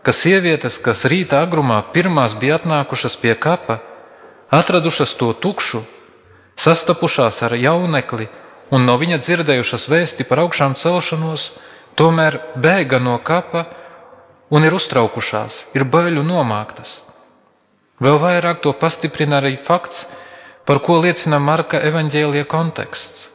[0.00, 3.76] ka sievietes, kas rīta agrumā pirmās bija atnākušas pie kapa,
[4.48, 5.82] atradušas to tukšu,
[6.56, 8.30] sastapušās ar jaunekli
[8.72, 11.50] un no viņa dzirdējušas vēsti par augšām celšanos,
[11.92, 13.66] tomēr bēga no kapa
[14.48, 17.02] un ir uztraukušās, ir baiļu nomāktas.
[18.00, 20.06] Vēl vairāk to pastiprina arī fakts,
[20.64, 23.34] par ko liecina Marka evaņģēlija konteksts.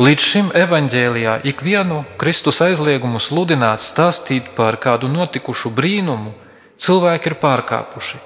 [0.00, 6.32] Līdz šim evaņģēlijā ikvienu Kristus aizliegumu sludināt, stāstīt par kādu notikušu brīnumu,
[6.80, 8.22] cilvēki ir pārkāpuši.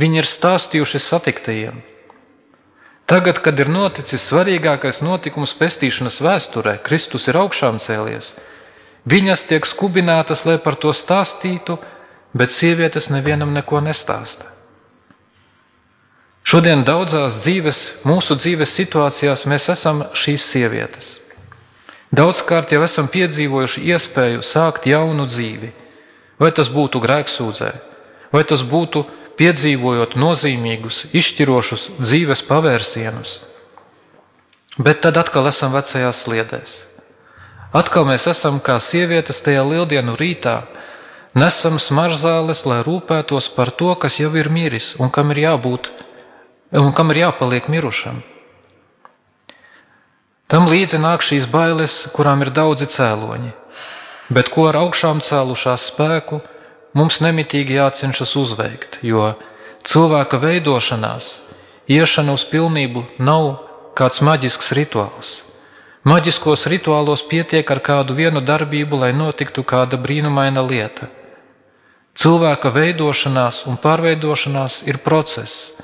[0.00, 1.84] Viņi ir stāstījuši satiktajiem.
[3.04, 8.32] Tagad, kad ir noticis svarīgākais notikums pestīšanas vēsturē, Kristus ir augšām cēlies,
[9.04, 11.76] viņas tiek skubinātas, lai par to stāstītu,
[12.32, 14.55] bet sievietes nevienam neko nestāsta.
[16.46, 21.08] Šodien daudzās dzīves, mūsu dzīves situācijās mēs esam šīs sievietes.
[22.14, 25.72] Daudzkārt jau esam piedzīvojuši iespēju sākt jaunu dzīvi,
[26.38, 27.72] vai tas būtu grēksūdzē,
[28.30, 29.02] vai tas būtu
[29.40, 33.40] piedzīvojot nozīmīgus, izšķirošus dzīves pavērsienus.
[34.78, 36.78] Bet tad atkal esam vecajās sliedēs.
[37.74, 40.60] Atkal mēs esam kā sievietes tajā lieldienu rītā,
[41.34, 46.05] nesam smaržzāles, lai rūpētos par to, kas jau ir miris un kam ir jābūt
[46.80, 48.20] un kam ir jāpaliek mirušam.
[50.46, 53.50] Tam līdzi nāk šīs bailes, kurām ir daudzi cēloņi,
[54.30, 56.38] bet ko ar augšām cēlušās spēku
[56.94, 59.32] mums nemitīgi jācenšas uzveikt, jo
[59.86, 61.32] cilvēka veidošanās,
[61.90, 63.48] iešana uz pilnību nav
[63.98, 65.34] kāds maģisks rituāls.
[66.06, 71.08] Maģiskos rituālos pietiek ar kādu vienu darbību, lai notiktu kāda brīnumaina lieta.
[72.14, 75.74] Cilvēka veidošanās un pārveidošanās ir process,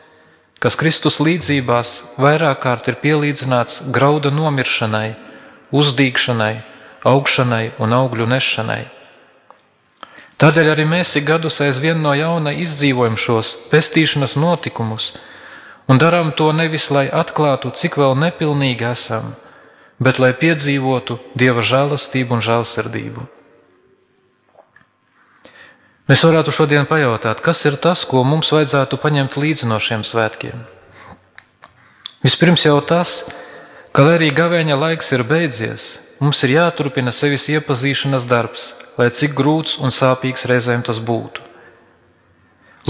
[0.62, 5.16] kas Kristus līdzībās vairāk kārt ir pielīdzināts grauda nomiršanai,
[5.74, 6.54] uzdīgšanai,
[7.08, 8.82] augšanai un augļu nešanai.
[10.38, 15.12] Tādēļ arī mēs ik gadus aizvien no jauna izdzīvojam šos pestīšanas notikumus
[15.90, 19.34] un darām to nevis, lai atklātu, cik vēl nepilnīgi esam,
[20.02, 23.26] bet lai piedzīvotu Dieva žēlastību un žēlsirdību.
[26.12, 30.58] Mēs varētu šodien pajautāt, kas ir tas, ko mums vajadzētu paņemt līdzi no šiem svētkiem.
[32.20, 33.14] Vispirms jau tas,
[33.96, 35.86] ka, lai arī gavēņa laiks ir beidzies,
[36.20, 38.66] mums ir jāturpina sevis iepazīšanas darbs,
[39.00, 41.40] lai cik grūts un sāpīgs reizēm tas būtu.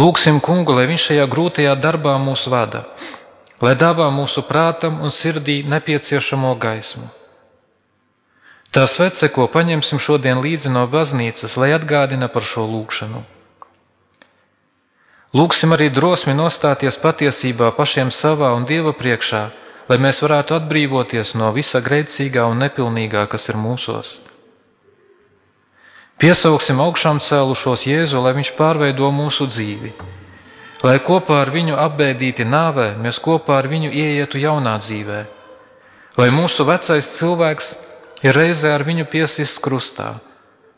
[0.02, 2.88] Lūksim kungu, lai viņš šajā grūtajā darbā mūs vada,
[3.62, 7.06] lai dāvā mūsu prātam un sirdī nepieciešamo gaismu.
[8.72, 13.20] Tā svece, ko paņemsim šodien līdzi no baznīcas, lai atgādina par šo lūgšanu.
[15.36, 19.42] Lūksim arī drosmi nostāties patiesībā pašiem savā un Dieva priekšā,
[19.92, 24.14] lai mēs varētu atbrīvoties no visa grēcīgā un nepilnīgā, kas ir mūsos.
[26.16, 29.92] Piesauksim augšām cēlušos Jēzu, lai Viņš pārveido mūsu dzīvi,
[30.80, 35.24] lai kopā ar viņu apbēdīti nāvē, mēs kopā ar viņu ieietu jaunā dzīvē,
[36.16, 37.74] lai mūsu vecais cilvēks
[38.22, 40.16] ir reizē ar viņu piesist krustā,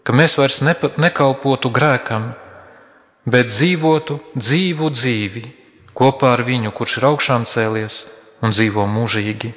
[0.05, 2.32] ka mēs vairs nekalpotu grēkam,
[3.24, 5.47] bet dzīvotu dzīvu dzīvi
[5.95, 8.05] kopā ar viņu, kurš ir augšām cēlies
[8.42, 9.55] un dzīvo mūžīgi.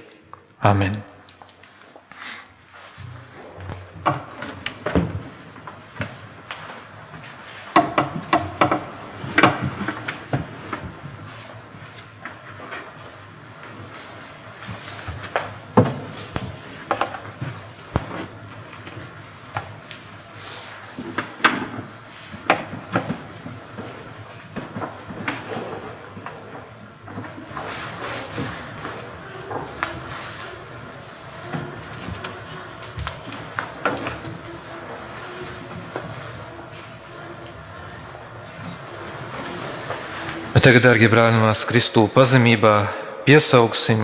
[0.64, 1.16] Amen!
[40.68, 42.74] Tagad, darbie brāļi, mēs Kristu pazemībā
[43.24, 44.01] piesauksim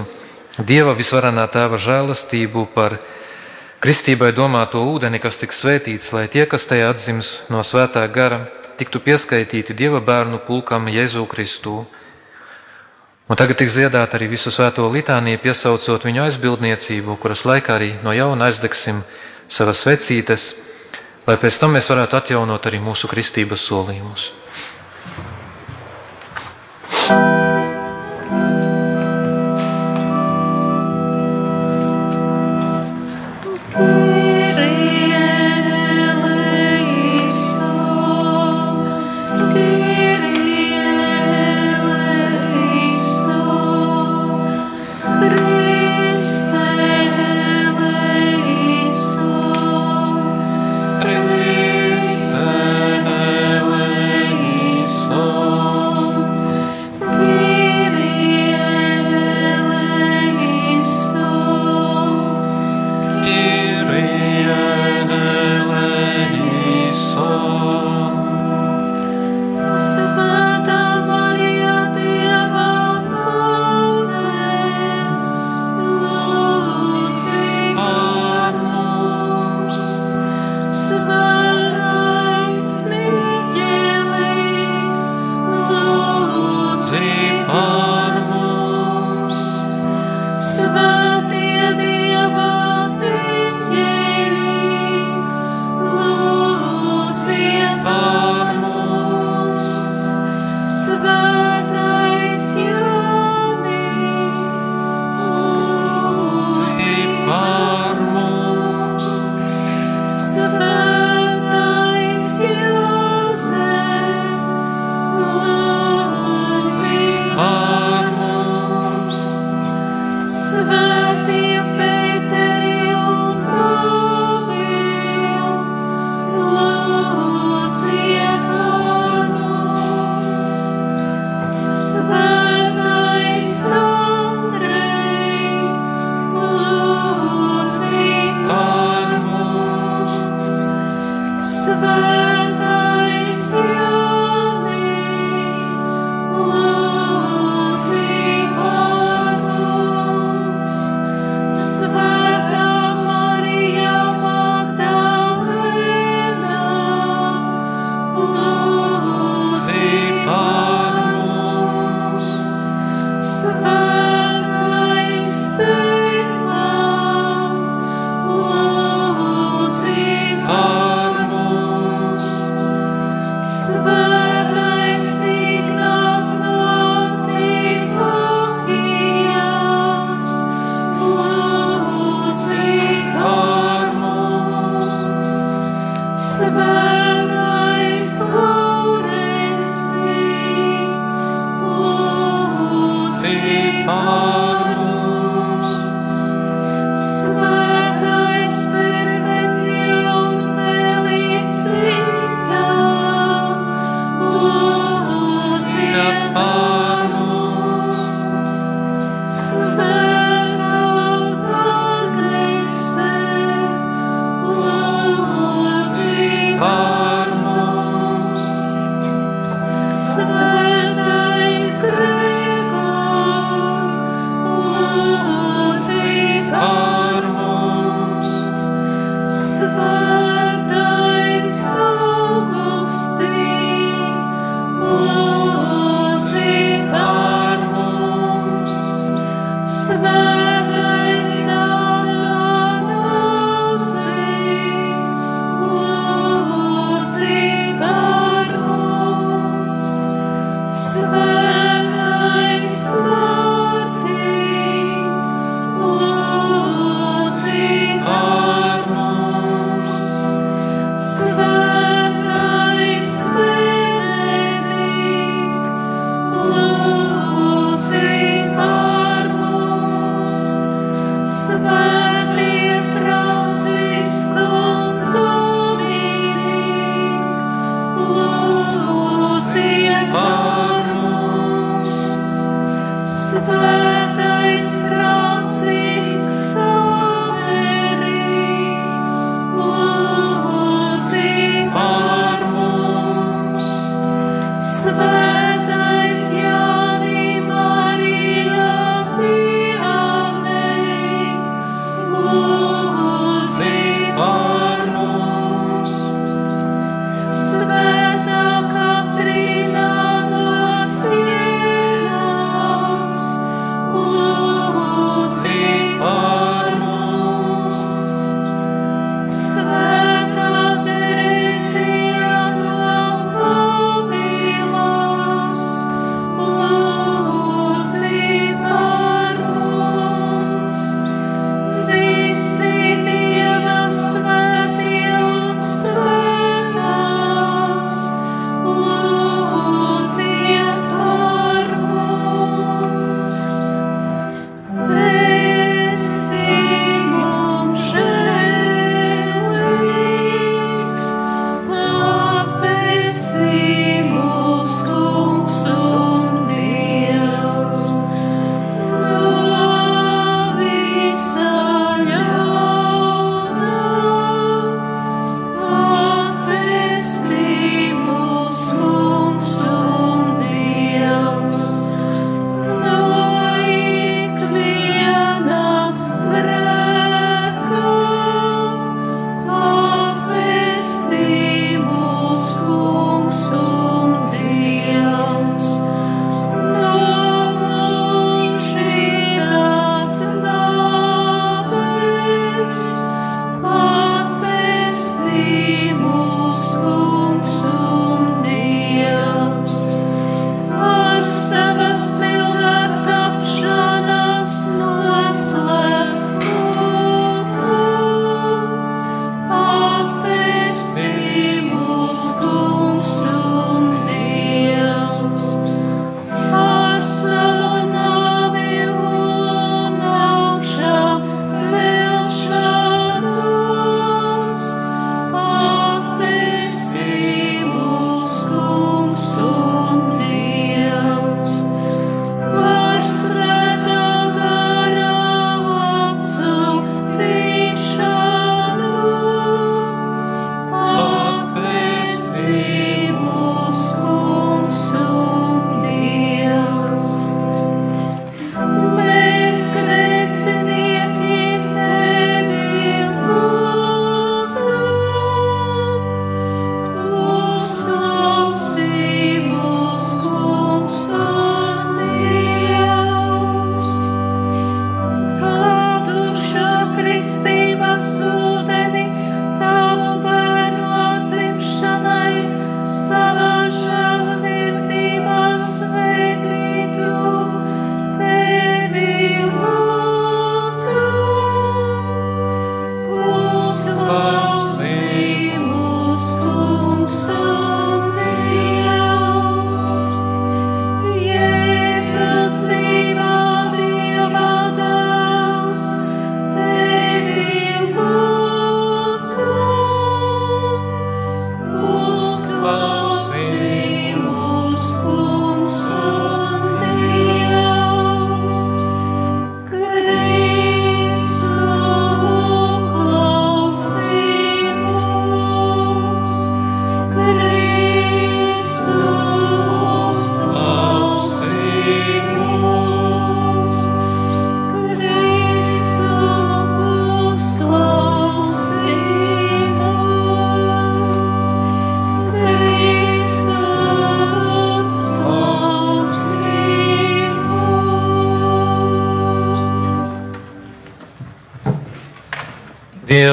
[0.64, 2.94] Dieva visvarenā tēva žēlastību par
[3.84, 8.46] kristībai domāto ūdeni, kas tiks svētīts, lai tie, kas tajā atzims no svētā gara,
[8.80, 11.82] tiktu pieskaitīti Dieva bērnu pulkam Jēzu Kristu.
[13.28, 18.16] Un tagad tiks dziedāta arī visu svēto litāniju, piesaucot viņu aizbildniecību, kuras laikā arī no
[18.16, 19.04] jauna aizdegsim
[19.52, 20.48] savas vecītes,
[21.28, 24.43] lai pēc tam mēs varētu atjaunot arī mūsu kristības solījumus.
[27.10, 27.33] you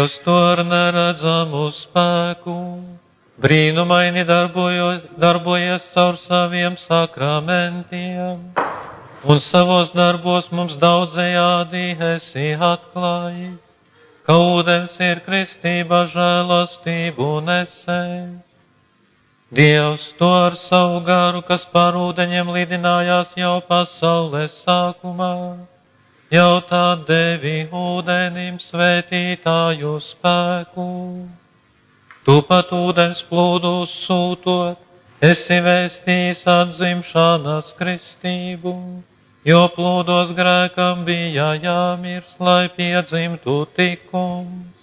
[0.01, 2.55] Dievs to ar neredzamu spēku,
[3.37, 8.39] brīnumaini darbojies caur saviem sakramentiem,
[9.29, 13.61] un savos darbos mums daudzējādi esi atklājis,
[14.25, 18.57] ka ūdens ir kristība žēlastību nesēs.
[19.53, 25.35] Dievs to ar savu garu, kas pār ūdeņiem lidinājās jau pasaules sākumā,
[26.31, 30.87] jau tā devi ūdenim svētītāju spēku.
[32.23, 34.79] Tu pat ūdens plūdus sūtot,
[35.19, 38.75] esi vēstījis atzimšanas kristību,
[39.43, 44.79] jo plūdos grēkam bija jāmirst, lai piedzimtu tikums.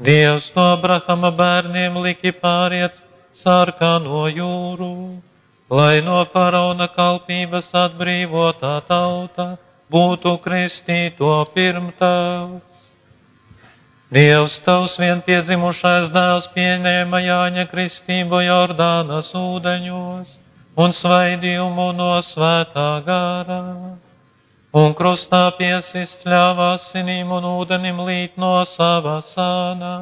[0.00, 2.94] Dievs no Abrahama bērniem liki pāriet
[3.36, 5.20] sarkano jūru,
[5.68, 9.58] lai no faraona kalpības atbrīvotā tauta
[9.90, 12.84] būtu kristīto pirmtēvs.
[14.10, 20.36] Dievs tavs vienpiedzimušais dēls pieņēma Jāņa kristību Jordānas ūdeņos
[20.82, 23.60] un svaidījumu no svētā garā.
[24.70, 29.94] Un krustā piesist ļāvā sinīm un ūdenim līt no sava sānā,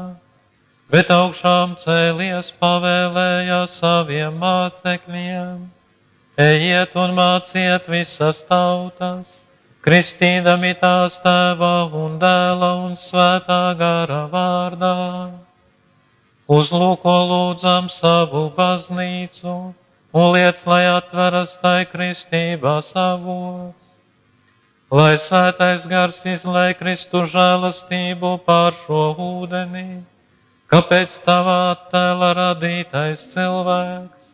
[0.93, 5.63] bet augšām cēlies pavēlēja saviem mācekļiem.
[6.39, 9.39] Ejiet un māciet visas tautas,
[9.87, 14.95] kristīdami tās tēva un dēla un svētā gara vārdā.
[16.49, 19.57] Uzlūko lūdzam savu baznīcu
[20.13, 23.77] un liec, lai atveras tai kristībā savos.
[24.89, 30.01] Lai svētais gars izlai Kristu žēlastību pār šo ūdeni,
[30.73, 34.31] kāpēc tavā tēla radītais cilvēks,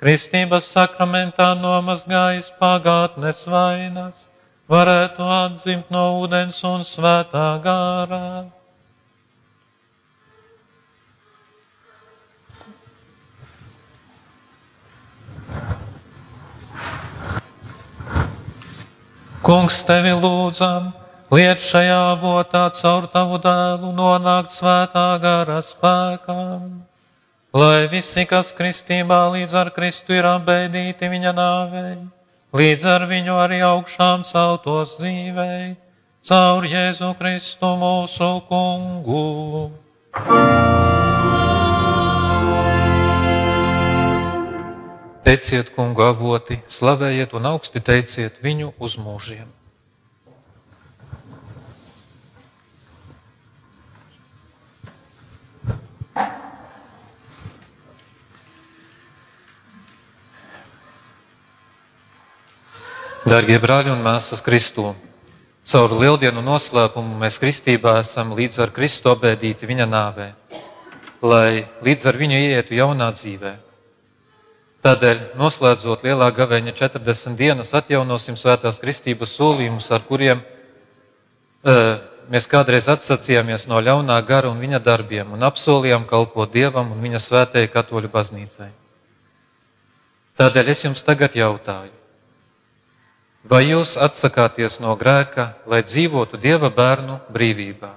[0.00, 4.27] kristības sakramentā nomazgājis pagātnes vainas,
[4.68, 8.44] varētu atzimt no ūdens un svētā gārā.
[19.48, 20.90] Kungs, tevi lūdzam,
[21.32, 26.82] liet šajā avotā caur tavu dēlu nonākt svētā gara spēkam,
[27.56, 31.96] lai visi, kas kristībā līdz ar Kristu ir apbēdīti viņa nāvei,
[32.58, 35.76] līdz ar viņu arī augšām celtos dzīvei,
[36.26, 39.70] caur Jēzu Kristu mūsu kungu.
[45.28, 49.57] Teiciet, kungu avoti, slavējiet un augsti teiciet viņu uz mūžiem.
[63.28, 64.94] Darbie brāļi un māsas Kristū,
[65.68, 70.28] caur lieldienu noslēpumu mēs kristībā esam līdz ar Kristu obēdīti viņa nāvē,
[71.20, 73.52] lai līdz ar viņu ietu jaunā dzīvē.
[74.86, 82.00] Tādēļ, noslēdzot lielā gaveņa 40 dienas, atjaunosim svētās kristības solījumus, ar kuriem uh,
[82.32, 87.20] mēs kādreiz atsacījāmies no ļaunā gara un viņa darbiem un apsolījām kalpot Dievam un viņa
[87.26, 88.72] svētajai katoļu baznīcai.
[90.40, 91.97] Tādēļ es jums tagad jautāju,
[93.44, 97.92] vai jūs atsakāties no grēka, lai dzīvotu Dieva bērnu brīvībā?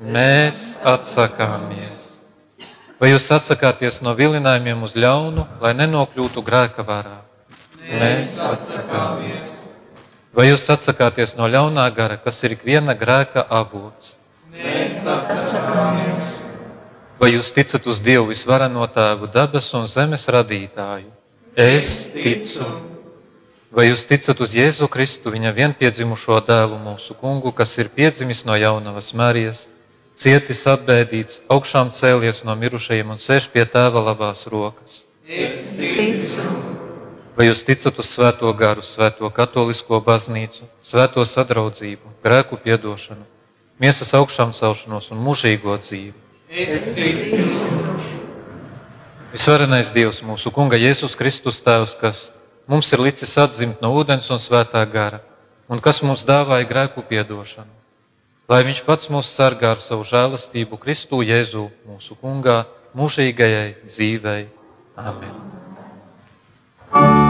[0.00, 2.14] Mēs atsakāmies.
[3.00, 7.18] Vai jūs atsakāties no vilinājumiem uz ļaunu, lai nenokļūtu grēka varā?
[7.84, 9.50] Mēs atsakāmies.
[10.34, 14.16] Vai jūs atsakāties no ļaunā gara, kas ir ikviena grēka avots?
[14.54, 16.32] Mēs atsakāmies.
[17.20, 21.12] Vai jūs ticat uz Dievu visvarano tēvu, debesu un zemes radītāju?
[21.54, 22.66] Es ticu.
[23.74, 28.54] Vai jūs ticat uz Jēzu Kristu, viņa vienpiedzimušo dēlu, mūsu kungu, kas ir piedzimis no
[28.54, 29.64] jaunavas Marijas,
[30.14, 35.00] cietis apbēdīts, augšām cēlies no mirušajiem un sēž pie tēva labās rokas?
[37.34, 43.26] Vai jūs ticat uz svēto garu, svēto katolisko baznīcu, svēto sadraudzību, grēku piedošanu,
[43.82, 46.14] miesas augšām celšanos un mūžīgo dzīvi?
[46.54, 48.22] Es ticu.
[49.34, 52.28] Visvarenais Dievs, mūsu Kunga Jēzus Kristus Tēvs, kas
[52.70, 55.20] mums ir licis atzimt no ūdens un svētā gara,
[55.68, 57.70] un kas mums dāvāja grēku piedošanu.
[58.48, 64.48] Lai Viņš pats mūs sargā ar savu žēlastību Kristu Jēzu, mūsu Kungā, mūžīgajai dzīvei.
[65.00, 65.36] Amen.
[66.92, 67.23] Kungs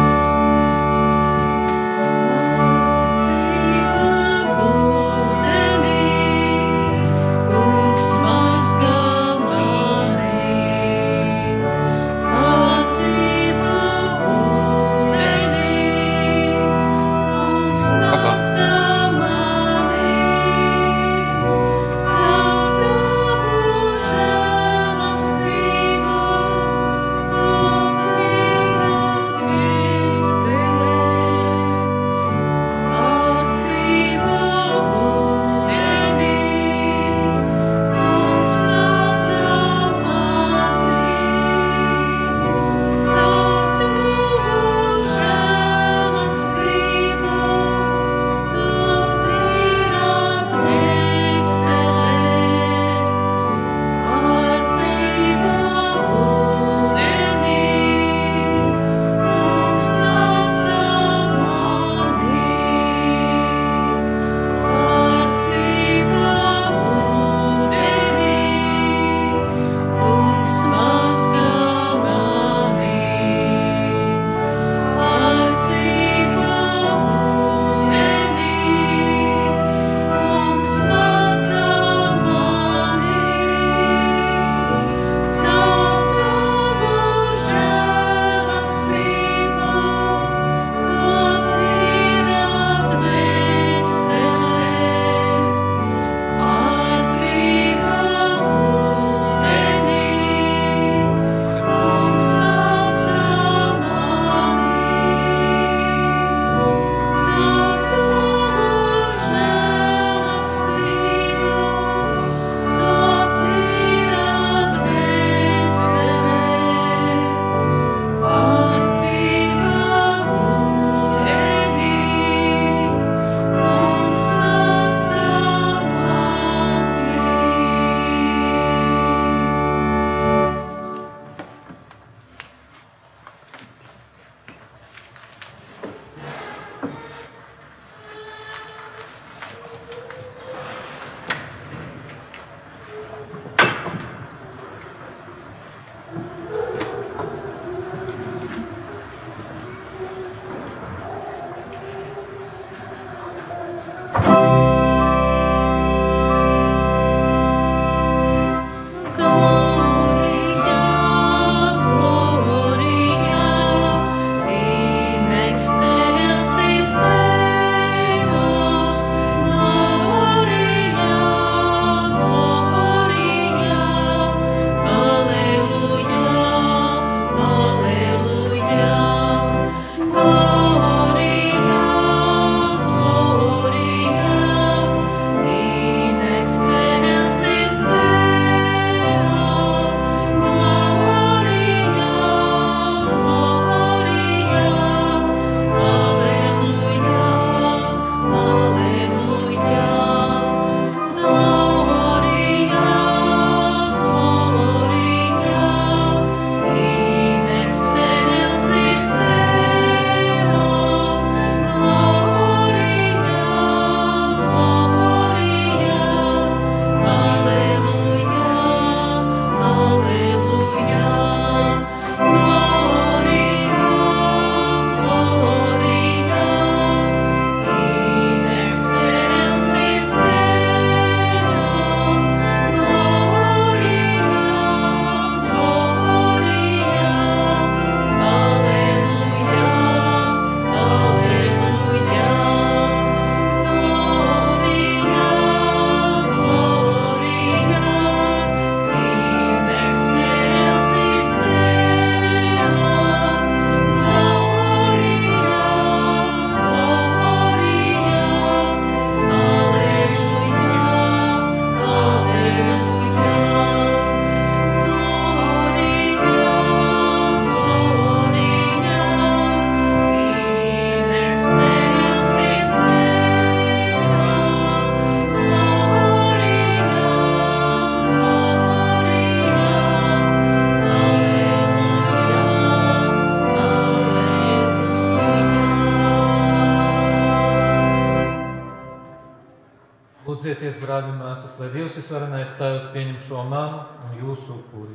[290.45, 294.93] Lūdzieties, brāļi un māsas, lai Dievs visvarenais tēvs pieņem šo manu un jūsu upuri.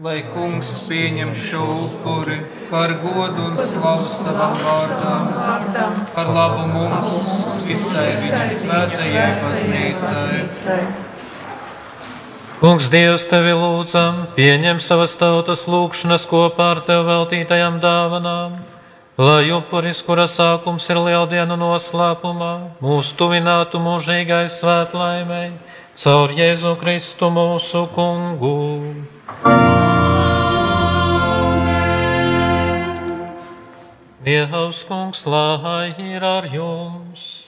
[0.00, 2.38] Lai kungs pieņem šo upuri
[2.70, 7.12] par godu un slavu savam vārdam, par labu mums,
[7.66, 10.78] visai viņa svētajai baznīcai.
[12.62, 18.56] Kungs, Dievs, tevi lūdzam, pieņem savas tautas lūgšanas kopā ar tev veltītajām dāvanām,
[19.16, 22.52] lai upuris, kura sākums ir lieldienu noslēpumā,
[22.84, 25.50] mūs tuvinātu mūžīgai svētlaimei,
[25.96, 28.56] caur Jēzu Kristu mūsu kungu.
[34.26, 37.46] Dievs, kungs, lai ir ar jums!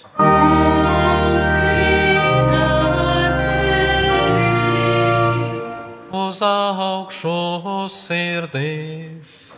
[6.15, 9.49] Uz augšu sirdīs!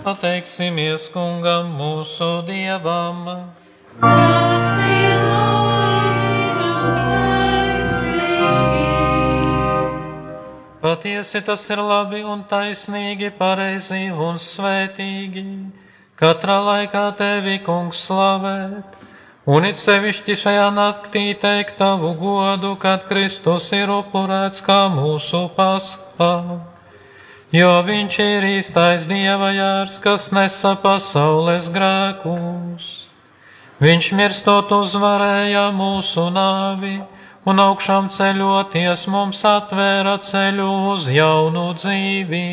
[0.00, 3.26] Pateiksimies kungam mūsu dievam!
[10.80, 15.44] Patiesi tas ir labi un taisnīgi, pareizi un svētīgi,
[16.16, 18.96] katrā laikā tevi, kungs, slavēt,
[19.44, 26.69] un it sevišķi šajā naktī teikt tavu godu, kad Kristus ir upurēts kā mūsu paskā.
[27.50, 32.90] Jo viņš ir īstais dieva jārs, kas nesa pasaules grēkus.
[33.82, 37.00] Viņš mirstot uzvarēja mūsu nāvi
[37.50, 42.46] un augšām ceļoties mums atvēra ceļu uz jaunu dzīvi.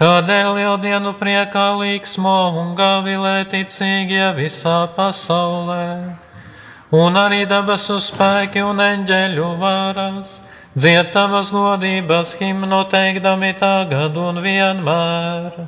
[0.00, 6.14] Tādēļ lieldienu priekā līksmo un gavilē ticīgie visā pasaulē,
[6.94, 10.38] un arī debesu spēki un eņģeļu varas,
[10.78, 15.64] dzied tavas godības himnu teikdami tagad un vienmēr.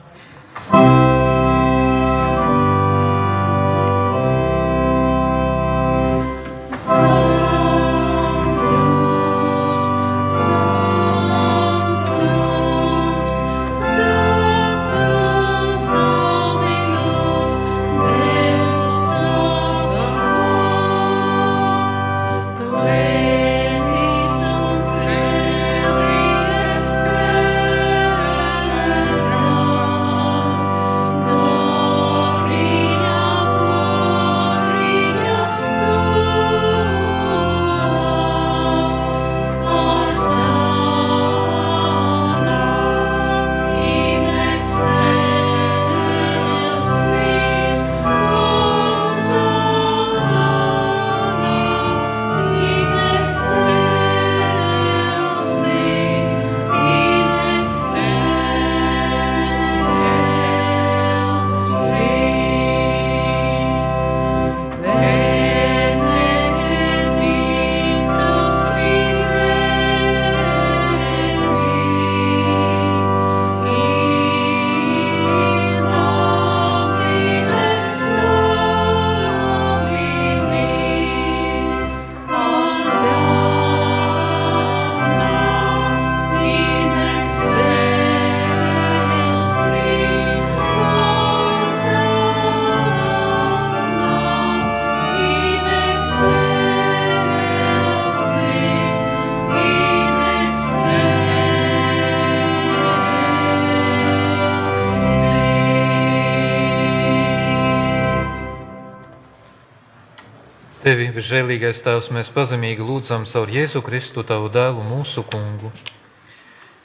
[110.90, 115.68] Tevi, visžēlīgais Tēvs, mēs pazemīgi lūdzam caur Jēzu Kristu, Tavu dēlu, mūsu kungu.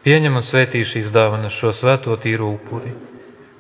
[0.06, 2.92] Pieņem un svētī šīs dāvanas šo svēto tīru upuri.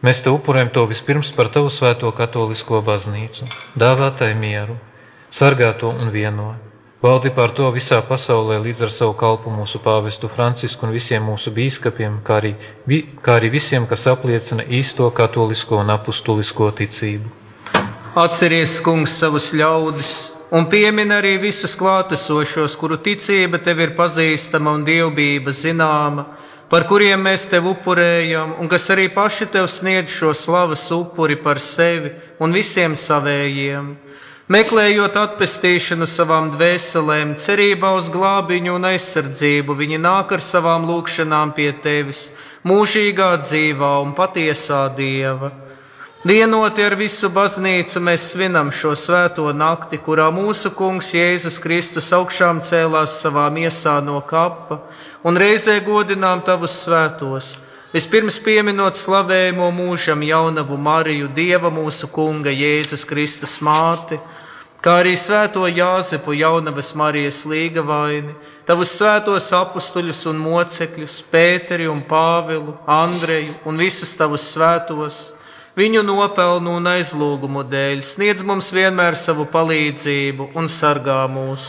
[0.05, 4.75] Mēs te upurējam to vispirms par Tavu svēto katolisko baznīcu, dāvā tai mieru,
[5.33, 6.51] sargā to un vieno.
[7.01, 11.55] Valdi par to visā pasaulē līdz ar savu kalpu mūsu pāvestu Francisku un visiem mūsu
[11.57, 12.53] bīskapiem, kā arī,
[12.85, 17.33] vi, kā arī visiem, kas apliecina īsto katolisko un apustulisko ticību.
[18.13, 24.85] Atceries, kungs, savus ļaudis, un piemin arī visus klātesošos, kuru ticība tev ir pazīstama un
[24.87, 26.23] dievbijība zināma,
[26.71, 31.59] par kuriem mēs tev upurējam, un kas arī paši tev sniedz šo slavas upuri par
[31.59, 33.91] sevi un visiem savējiem.
[34.45, 41.71] Meklējot atpestīšanu savām dvēselēm, cerībā uz glābiņu un aizsardzību, viņi nāk ar savām lūgšanām pie
[41.81, 42.29] tevis,
[42.63, 45.49] mūžīgā dzīvā un patiesā dieva.
[46.25, 52.63] Vienoti ar visu baznīcu mēs svinam šo svēto nakti, kurā mūsu kungs Jēzus Kristus augšām
[52.65, 54.79] cēlās savā miesā no kapa
[55.21, 57.51] un reizē godinām tavus svētos,
[57.95, 64.17] Vispirms pieminot slavējamo mūžam jaunavu Mariju, Dieva mūsu Kunga Jēzus Kristus māti,
[64.83, 68.33] kā arī svēto Jāzepu jaunavas Marijas līgavaini,
[68.67, 75.34] tavus svētos apustuļus un mocekļus, Pēteri un Pāvilu, Andreju un visus tavus svētos,
[75.75, 81.67] viņu nopelnu un aizlūgumu dēļ, sniedz mums vienmēr savu palīdzību un sargā mūs.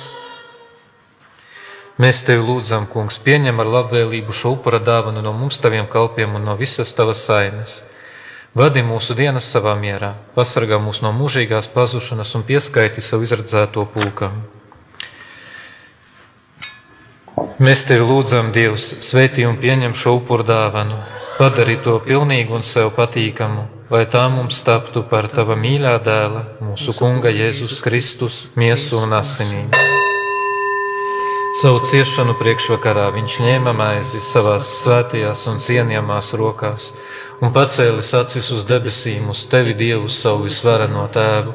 [1.97, 6.45] Mēs tevi lūdzam, Kungs, pieņem ar labvēlību šo upura dāvanu no mums, taviem kalpiem un
[6.45, 7.81] no visas tavas saimes.
[8.57, 14.45] Vadi mūsu dienas savā mierā, pasargā mūs no mūžīgās pazušanas un pieskaiti savu izredzēto pulkam.
[17.61, 21.01] Mēs tevi lūdzam, Dievs, sveitī un pieņem šo upuru dāvanu,
[21.41, 26.95] padari to pilnīgu un sev patīkamu, lai tā mums taptu par tava mīļā dēla, mūsu
[26.97, 29.69] Kunga Jēzus Kristus, miesu un asinīm.
[31.57, 36.91] Savu ciešanu priekšvakarā viņš ņēma maizi savās svētajās un cienījamās rokās
[37.41, 41.55] un pacēlis acis uz debesīm, uz tevi, Dievu, savu visvareno tēvu.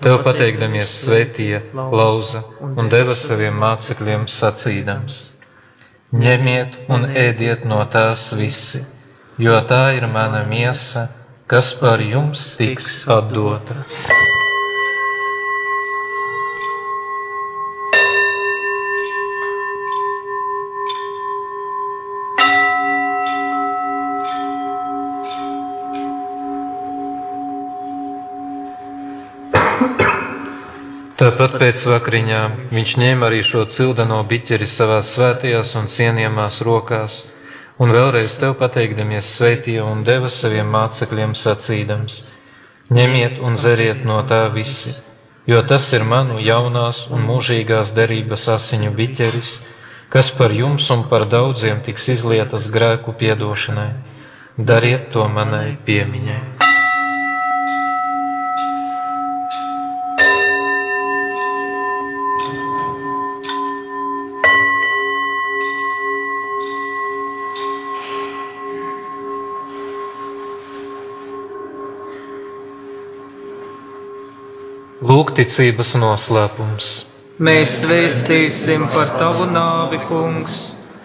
[0.00, 5.18] Tev pateikdamies svētīja, lauza un deva saviem mācekļiem sacīdams:
[6.16, 8.80] Ņemiet un ēdiet no tās visi,
[9.36, 11.08] jo tā ir mana miesa,
[11.50, 13.74] kas par jums tiks atdota.
[31.18, 37.24] Tāpat pēc vakariņām viņš ņēma arī šo cildeno biķeri savā svētajās un cienījamās rokās,
[37.80, 42.20] un vēlreiz tev pateikdamies sveitīja un deva saviem mācekļiem sacīdams:
[42.92, 44.92] Ņemiet un zeriet no tā visi,
[45.46, 49.56] jo tas ir manu jaunās un mūžīgās derības asiņu biķeris,
[50.12, 53.92] kas par jums un par daudziem tiks izlietas grēku piedošanai.
[54.58, 56.49] Dariet to manai piemiņai.
[75.20, 76.86] Lūk, ticības noslēpums.
[77.44, 80.54] Mēs vēstīsim par tavu nāvi, kungs,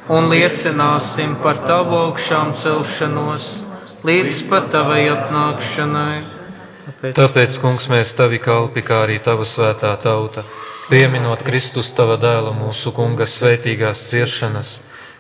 [0.08, 3.50] un liecināsim par tavu augšām celšanos
[4.08, 6.22] līdz pat tavai atnākšanai.
[7.18, 10.46] Tāpēc, kungs, mēs tavi kalpi, kā arī tava svētā tauta,
[10.88, 14.78] pieminot Kristus tava dēla mūsu kunga svētīgās ciešanas,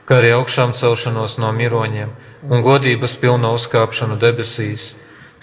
[0.07, 2.15] kā arī augšām celšanos no miroņiem
[2.47, 4.93] un godības pilno uzkāpšanu debesīs,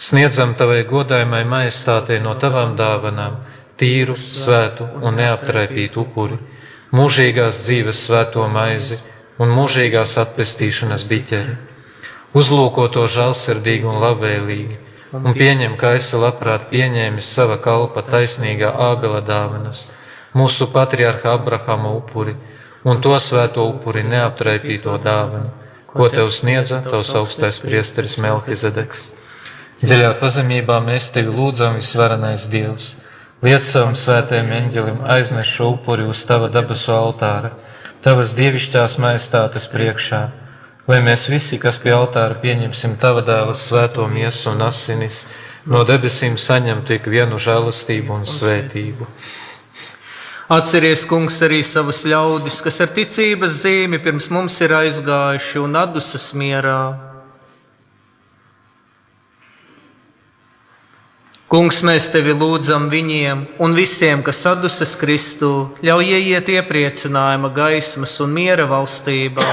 [0.03, 3.39] sniedzam tavai godājumai majestātei no tavām dāvanām,
[3.79, 6.39] tīru, svētu un neaptraipītu upuri,
[6.93, 8.99] mūžīgās dzīves svēto maizi
[9.43, 11.55] un mūžīgās atpestīšanas biķeri.
[12.39, 14.79] Uzlūko to žēlsirdīgi un labvēlīgi,
[15.19, 19.87] un pieņem, kā esi labprāt pieņēmis sava kalpa taisnīgā ābela dāvanas,
[20.35, 22.35] mūsu patriarha Abrahama upuri
[22.85, 25.51] un to svēto upuri neaptraipīto dāvanu,
[25.93, 29.11] ko tev sniedza tavs augstais priesteris Melkizedeks.
[29.81, 32.93] Dziļā pazemībā mēs tevi lūdzam, visvarenais Dievs.
[33.43, 37.51] Liec savam svētajam eņģelim aiznes šo upuri uz tava dabasu altāra,
[38.05, 40.21] tavas dievišķās maistātes priekšā,
[40.87, 45.25] lai mēs visi, kas pie altāra pieņemsim tava dēla svēto miesu un asinis,
[45.67, 49.11] no debesīm saņem tik vienu žēlastību un svētību.
[50.53, 56.31] Atceries, kungs, arī savus ļaudis, kas ar ticības zīmi pirms mums ir aizgājuši un atdusas
[56.39, 57.12] mierā.
[61.53, 65.51] Kungs, mēs tevi lūdzam viņiem un visiem, kas atdusas Kristu,
[65.85, 69.45] ļauj ieiet iepriecinājuma gaismas un miera valstībā,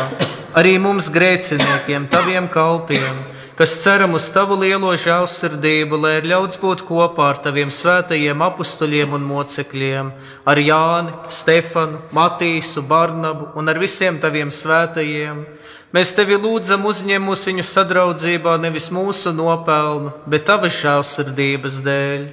[0.56, 3.20] arī mums grēciniekiem, taviem kalpiem,
[3.60, 9.20] kas ceram uz tavu lielo žēlsirdību, lai ir ļauts būt kopā ar taviem svētajiem apstuļiem
[9.20, 10.16] un mocekļiem,
[10.48, 15.44] ar Jāni, Stefanu, Matīsu, Barnabu un ar visiem taviem svētajiem
[15.90, 22.28] Mēs tevi lūdzam, uzņem mūs viņu sadraudzībā, nevis mūsu nopelnu, bet tavas žēlsirdības dēļ.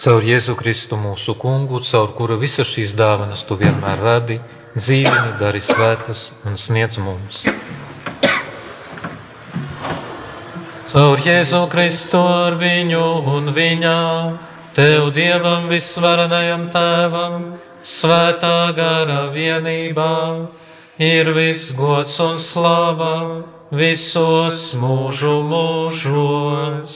[0.00, 4.38] Caur Jēzu Kristu mūsu kungu, caur kuru visas šīs dāvanas tu vienmēr radi,
[4.78, 7.42] dzīvini, dari svētas un sniedz mums.
[10.88, 14.00] Caur Jēzu Kristu ar viņu un viņā,
[14.72, 17.46] Tev Dievam visvarenajam Tēvam,
[17.84, 20.12] svētā gara vienībā
[21.02, 23.14] ir viss gods un slava
[23.74, 26.94] visos mūžu mūžos.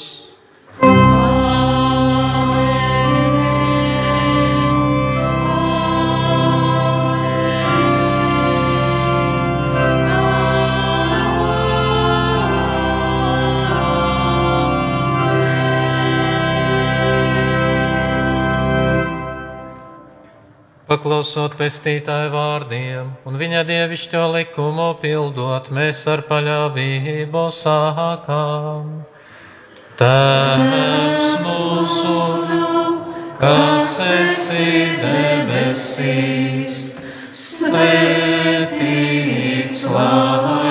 [21.07, 29.07] Paklausot pestītāju vārdiem un viņa dievišķo likumu pildot, mēs ar paļāvību sākām.
[30.03, 32.19] Tēvs mūsu,
[33.39, 36.83] kas esi debesīs,
[37.47, 38.67] svētīts
[39.95, 40.66] lai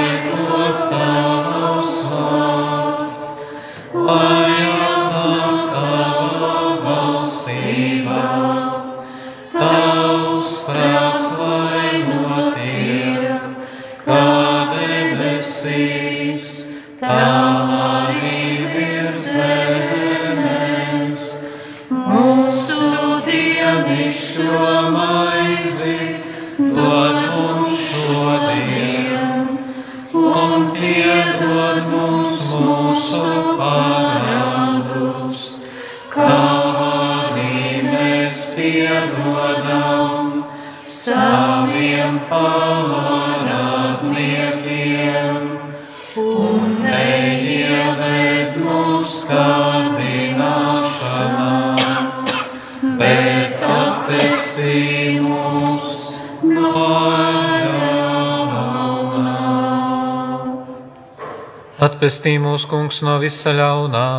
[62.05, 64.09] Atpestī mūsu kungs no visa ļaunā,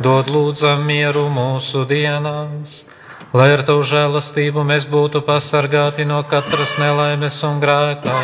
[0.00, 2.86] dod lūdzam mieru mūsu dienās,
[3.36, 8.22] lai ar tavu žēlastību mēs būtu pasargāti no katras nelaimes un grēkā,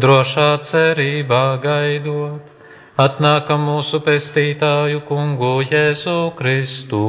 [0.00, 2.48] drošā cerībā gaidot.
[2.96, 7.04] Atnākam mūsu pestītāju kungu Jēzu Kristu.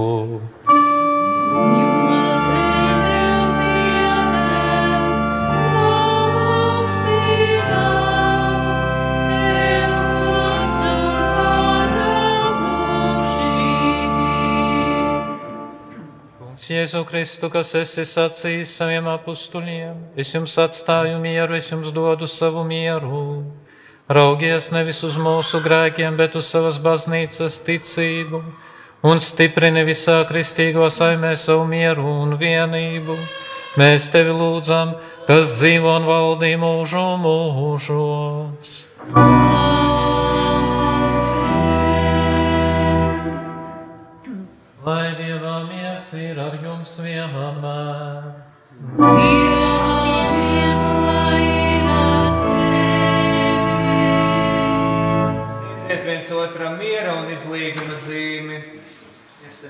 [16.72, 22.64] Jēzu Kristu, kas esi sacījis saviem apstuļiem, es jums atstāju mieru, es jums dodu savu
[22.66, 23.44] mieru.
[24.10, 28.42] Raugies nevis uz mūsu grēkiem, bet uz savas baznīcas ticību,
[29.06, 33.18] un stiprini visā kristīgo saimē savu mieru un vienību.
[33.78, 34.96] Mēs tevi lūdzam,
[35.28, 38.76] kas dzīvo un valdī mūžu mūžos.
[44.86, 48.26] Lai Dieva mies ir ar jums vienmēr.
[55.56, 58.62] Sniedziet viens otram miera un izlīguma zīmi.
[59.46, 59.64] Kas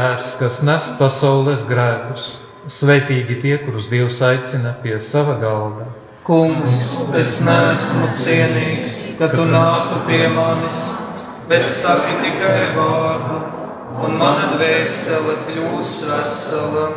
[0.00, 2.38] jērs, kas nes pasaules grēkus.
[2.70, 5.88] Sveitīgi tie, kurus Dievs aicina pie sava galda.
[6.24, 6.76] Kungs,
[7.16, 10.80] es neesmu cienīgs, ka tu nāku pie manis,
[11.50, 13.40] bet saki tikai vārdu,
[14.04, 16.89] un mana dvēsele kļūs vesela.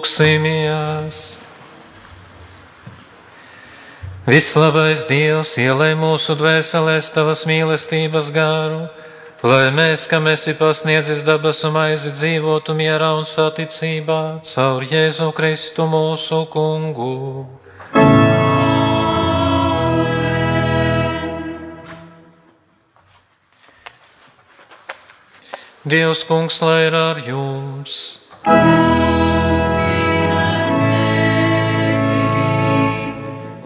[0.00, 1.16] Lūksimies!
[4.24, 8.86] Vislabais Dievs, ielai mūsu dvēselēs tavas mīlestības garu,
[9.44, 16.46] lai mēs, kam esi pasniedzis debesu maizi, dzīvotu mierā un saticībā caur Jēzu Kristu mūsu
[16.48, 17.44] kungu.
[25.84, 28.19] Dievs, kungs, lai ir ar jums!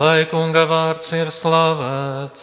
[0.05, 2.43] Lai kunga vārds ir slavēts!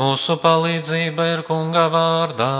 [0.00, 2.54] Mūsu palīdzība ir kunga vārdā.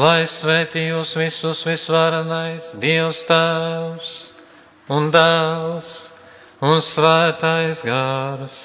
[0.00, 4.12] Lai svētī jūs visus visvarenais Dievs Tēvs
[4.92, 5.94] un Dēls
[6.68, 8.60] un Svētais Gārs.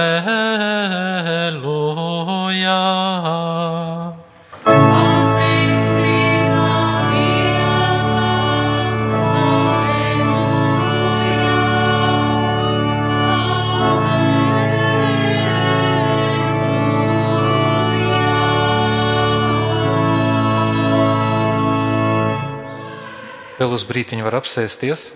[23.59, 25.09] Vēl uz brīdiņu var apsēsties.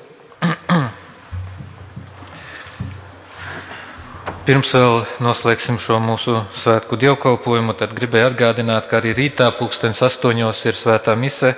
[4.43, 10.65] Pirms vēl noslēgsim šo mūsu svētku dievkalpojumu, tad gribēju atgādināt, ka arī rītā pulkstens astoņos
[10.67, 11.53] ir svētā mise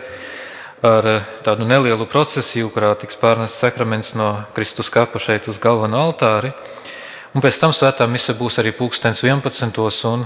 [0.85, 6.05] ar eh, tādu nelielu procesiju, kurā tiks pārnests sakraments no Kristus kapa šeit uz galveno
[6.05, 6.53] altāri.
[7.35, 9.81] Un pēc tam svētā mise būs arī pulkstens 11.
[10.07, 10.21] un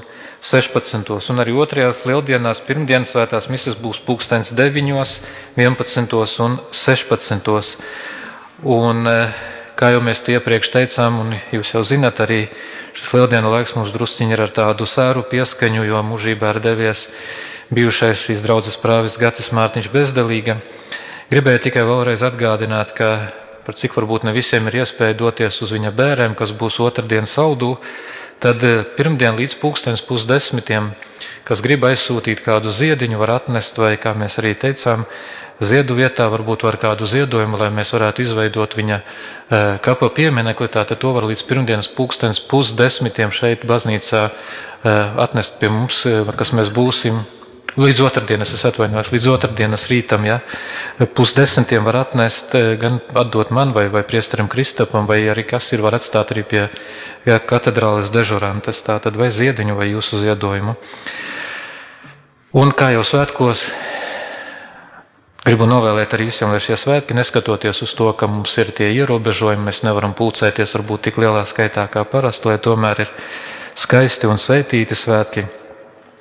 [0.44, 1.30] 16.
[1.32, 5.14] Un arī otrajās lieldienās pirmdienas svētās mises būs pulkstens 9,
[5.56, 7.78] 11 un 16.
[8.62, 9.32] Un, eh,
[9.74, 12.50] kā jau mēs iepriekš teicām, un jūs jau zinat, arī
[12.92, 17.08] šis lieldienu laiks mums drusciņi ir ar tādu sēru pieskaņu, jo mūžībā ir devies
[17.72, 20.60] bijušais šīs draudzes prāvis Gatis Mārtiņš bezdelīga.
[21.30, 23.32] Gribēju tikai vēlreiz atgādināt, ka
[23.68, 27.74] par cik varbūt ne visiem ir iespēja doties uz viņa bērēm, kas būs otrdien saldū,
[28.40, 30.94] tad eh, pirmdien līdz pulkstenis pusdesmitiem,
[31.44, 35.04] kas grib aizsūtīt kādu ziediņu, var atnest, vai kā mēs arī teicām,
[35.60, 40.72] ziedu vietā varbūt var kādu ziedojumu, lai mēs varētu izveidot viņa eh, kapa pieminekli.
[40.72, 46.06] Tātad to var līdz pirmdienas pulkstenis pusdesmitiem šeit baznīcā eh, atnest pie mums,
[46.40, 47.20] kas mēs būsim
[47.78, 50.40] Līdz otrdienas, es atvainojos, līdz otrdienas rītam, ja
[51.14, 55.78] pusdesmitiem var atnest, eh, gan atdot man vai, vai priesterim Kristapam, vai arī kas ir,
[55.78, 56.64] var atstāt arī pie
[57.24, 60.74] ja, katedrāles dežurantes, tātad vai ziediņu vai jūsu ziedojumu.
[62.58, 63.68] Un kā jau svētkos,
[65.44, 69.70] gribu novēlēt arī visiem, lai šie svētki, neskatoties uz to, ka mums ir tie ierobežojumi,
[69.70, 73.14] mēs nevaram pulcēties varbūt tik lielā skaitā kā parasti, lai tomēr ir
[73.78, 75.46] skaisti un sveitīti svētki.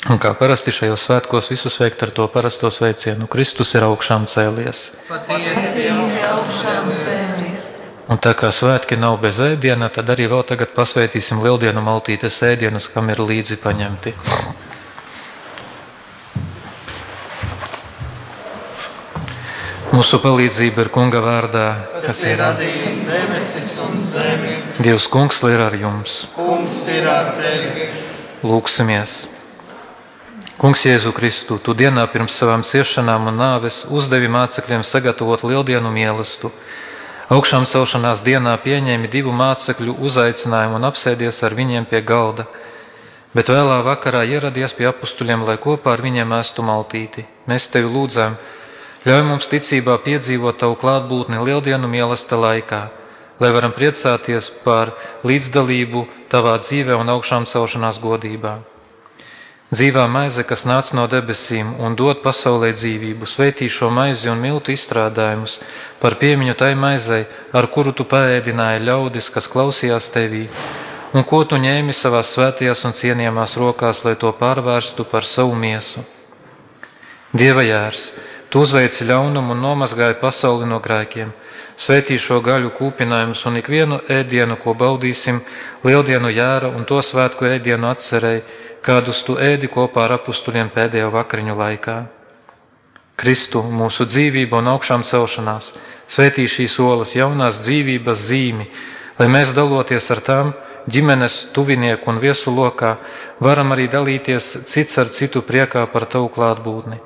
[0.07, 4.85] Un kā parasti šajos svētkos visus veikt ar to parasto sveicienu, Kristus ir augšām cēlies.
[8.07, 12.88] Un tā kā svētki nav bez ēdiena, tad arī vēl tagad pasveitīsim lieldienu maltītes ēdienus,
[12.93, 14.15] kam ir līdzi paņemti.
[19.91, 21.69] Mūsu palīdzība ir Kunga vārdā,
[22.05, 24.59] kas ir radījis debesis un zemi.
[24.79, 26.21] Dievs Kungs, lai ir ar jums.
[26.38, 27.89] Kungs ir ar tevi.
[28.47, 29.36] Lūksimies!
[30.57, 36.49] Kungs Jēzu Kristu, tu dienā pirms savām ciešanām un nāves uzdevi mācekļiem sagatavot lieldienu mīlestību.
[37.35, 42.47] Augšām celšanās dienā pieņēmi divu mācekļu uzaicinājumu un apsēdies ar viņiem pie galda,
[43.38, 47.27] bet vēlā vakarā ieradies pie apstuļiem, lai kopā ar viņiem ēstu maltīti.
[47.45, 48.39] Mēs tevi lūdzām,
[49.05, 52.81] ļauj mums ticībā piedzīvot tavu klātbūtni lieldienu mīlestību laikā,
[53.38, 58.55] lai varam priecāties par līdzdalību tavā dzīvē un augšām celšanās godībā.
[59.68, 64.72] Dzīvā maize, kas nāca no debesīm un dod pasaulē dzīvību, sveitī šo maizi un miltu
[64.72, 65.57] izstrādājumus
[65.99, 70.45] par piemiņu tai maizei, ar kuru tu pēdināji ļaudis, kas klausījās tevī,
[71.11, 76.06] un ko tu ņēmi savās svētajās un cienījamās rokās, lai to pārvērstu par savu miesu.
[77.35, 78.06] Dieva jērs,
[78.48, 81.34] tu uzveici ļaunumu un nomazgāji pasauli no grēkiem.
[81.77, 85.44] Svētī šo gaļu kūpinājumus un ikvienu ēdienu, ko baudīsim,
[85.84, 88.45] lieldienu jēra un to svētku ēdienu atcerēji
[88.88, 91.97] kādus tu ēdi kopā ar apstuļiem pēdējo vakariņu laikā.
[93.18, 95.73] Kristu, mūsu dzīvība un augšām celšanās,
[96.07, 98.68] svētī šīs olas jaunās dzīvības zīmi,
[99.18, 100.53] lai mēs daloties ar tām,
[100.88, 102.95] ģimenes, tuvinieku un viesu lokā,
[103.43, 107.01] varam arī dalīties cits ar citu priekā par tavu klātbūtni.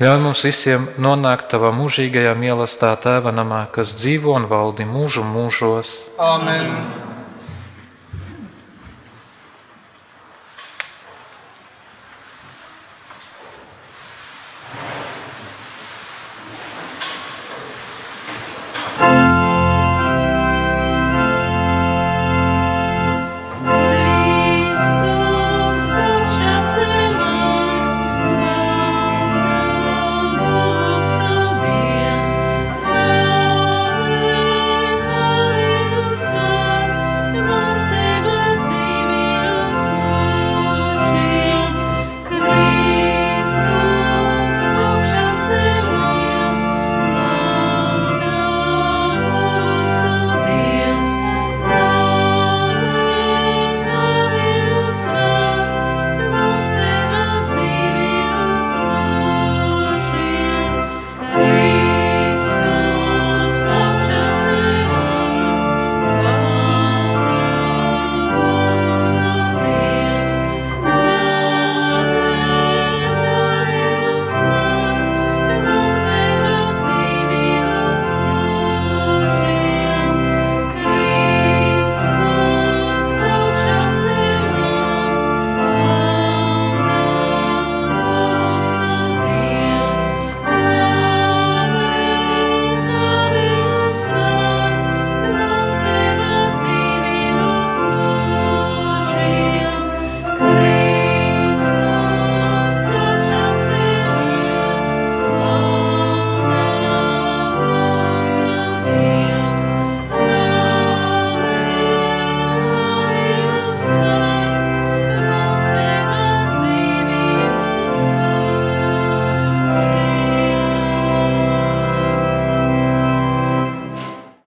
[0.00, 5.96] Ļauj mums visiem nonākt tavā mūžīgajā mīlestībā tēva namā, kas dzīvo un valdi mūžu mūžos.
[6.16, 7.19] Āmen!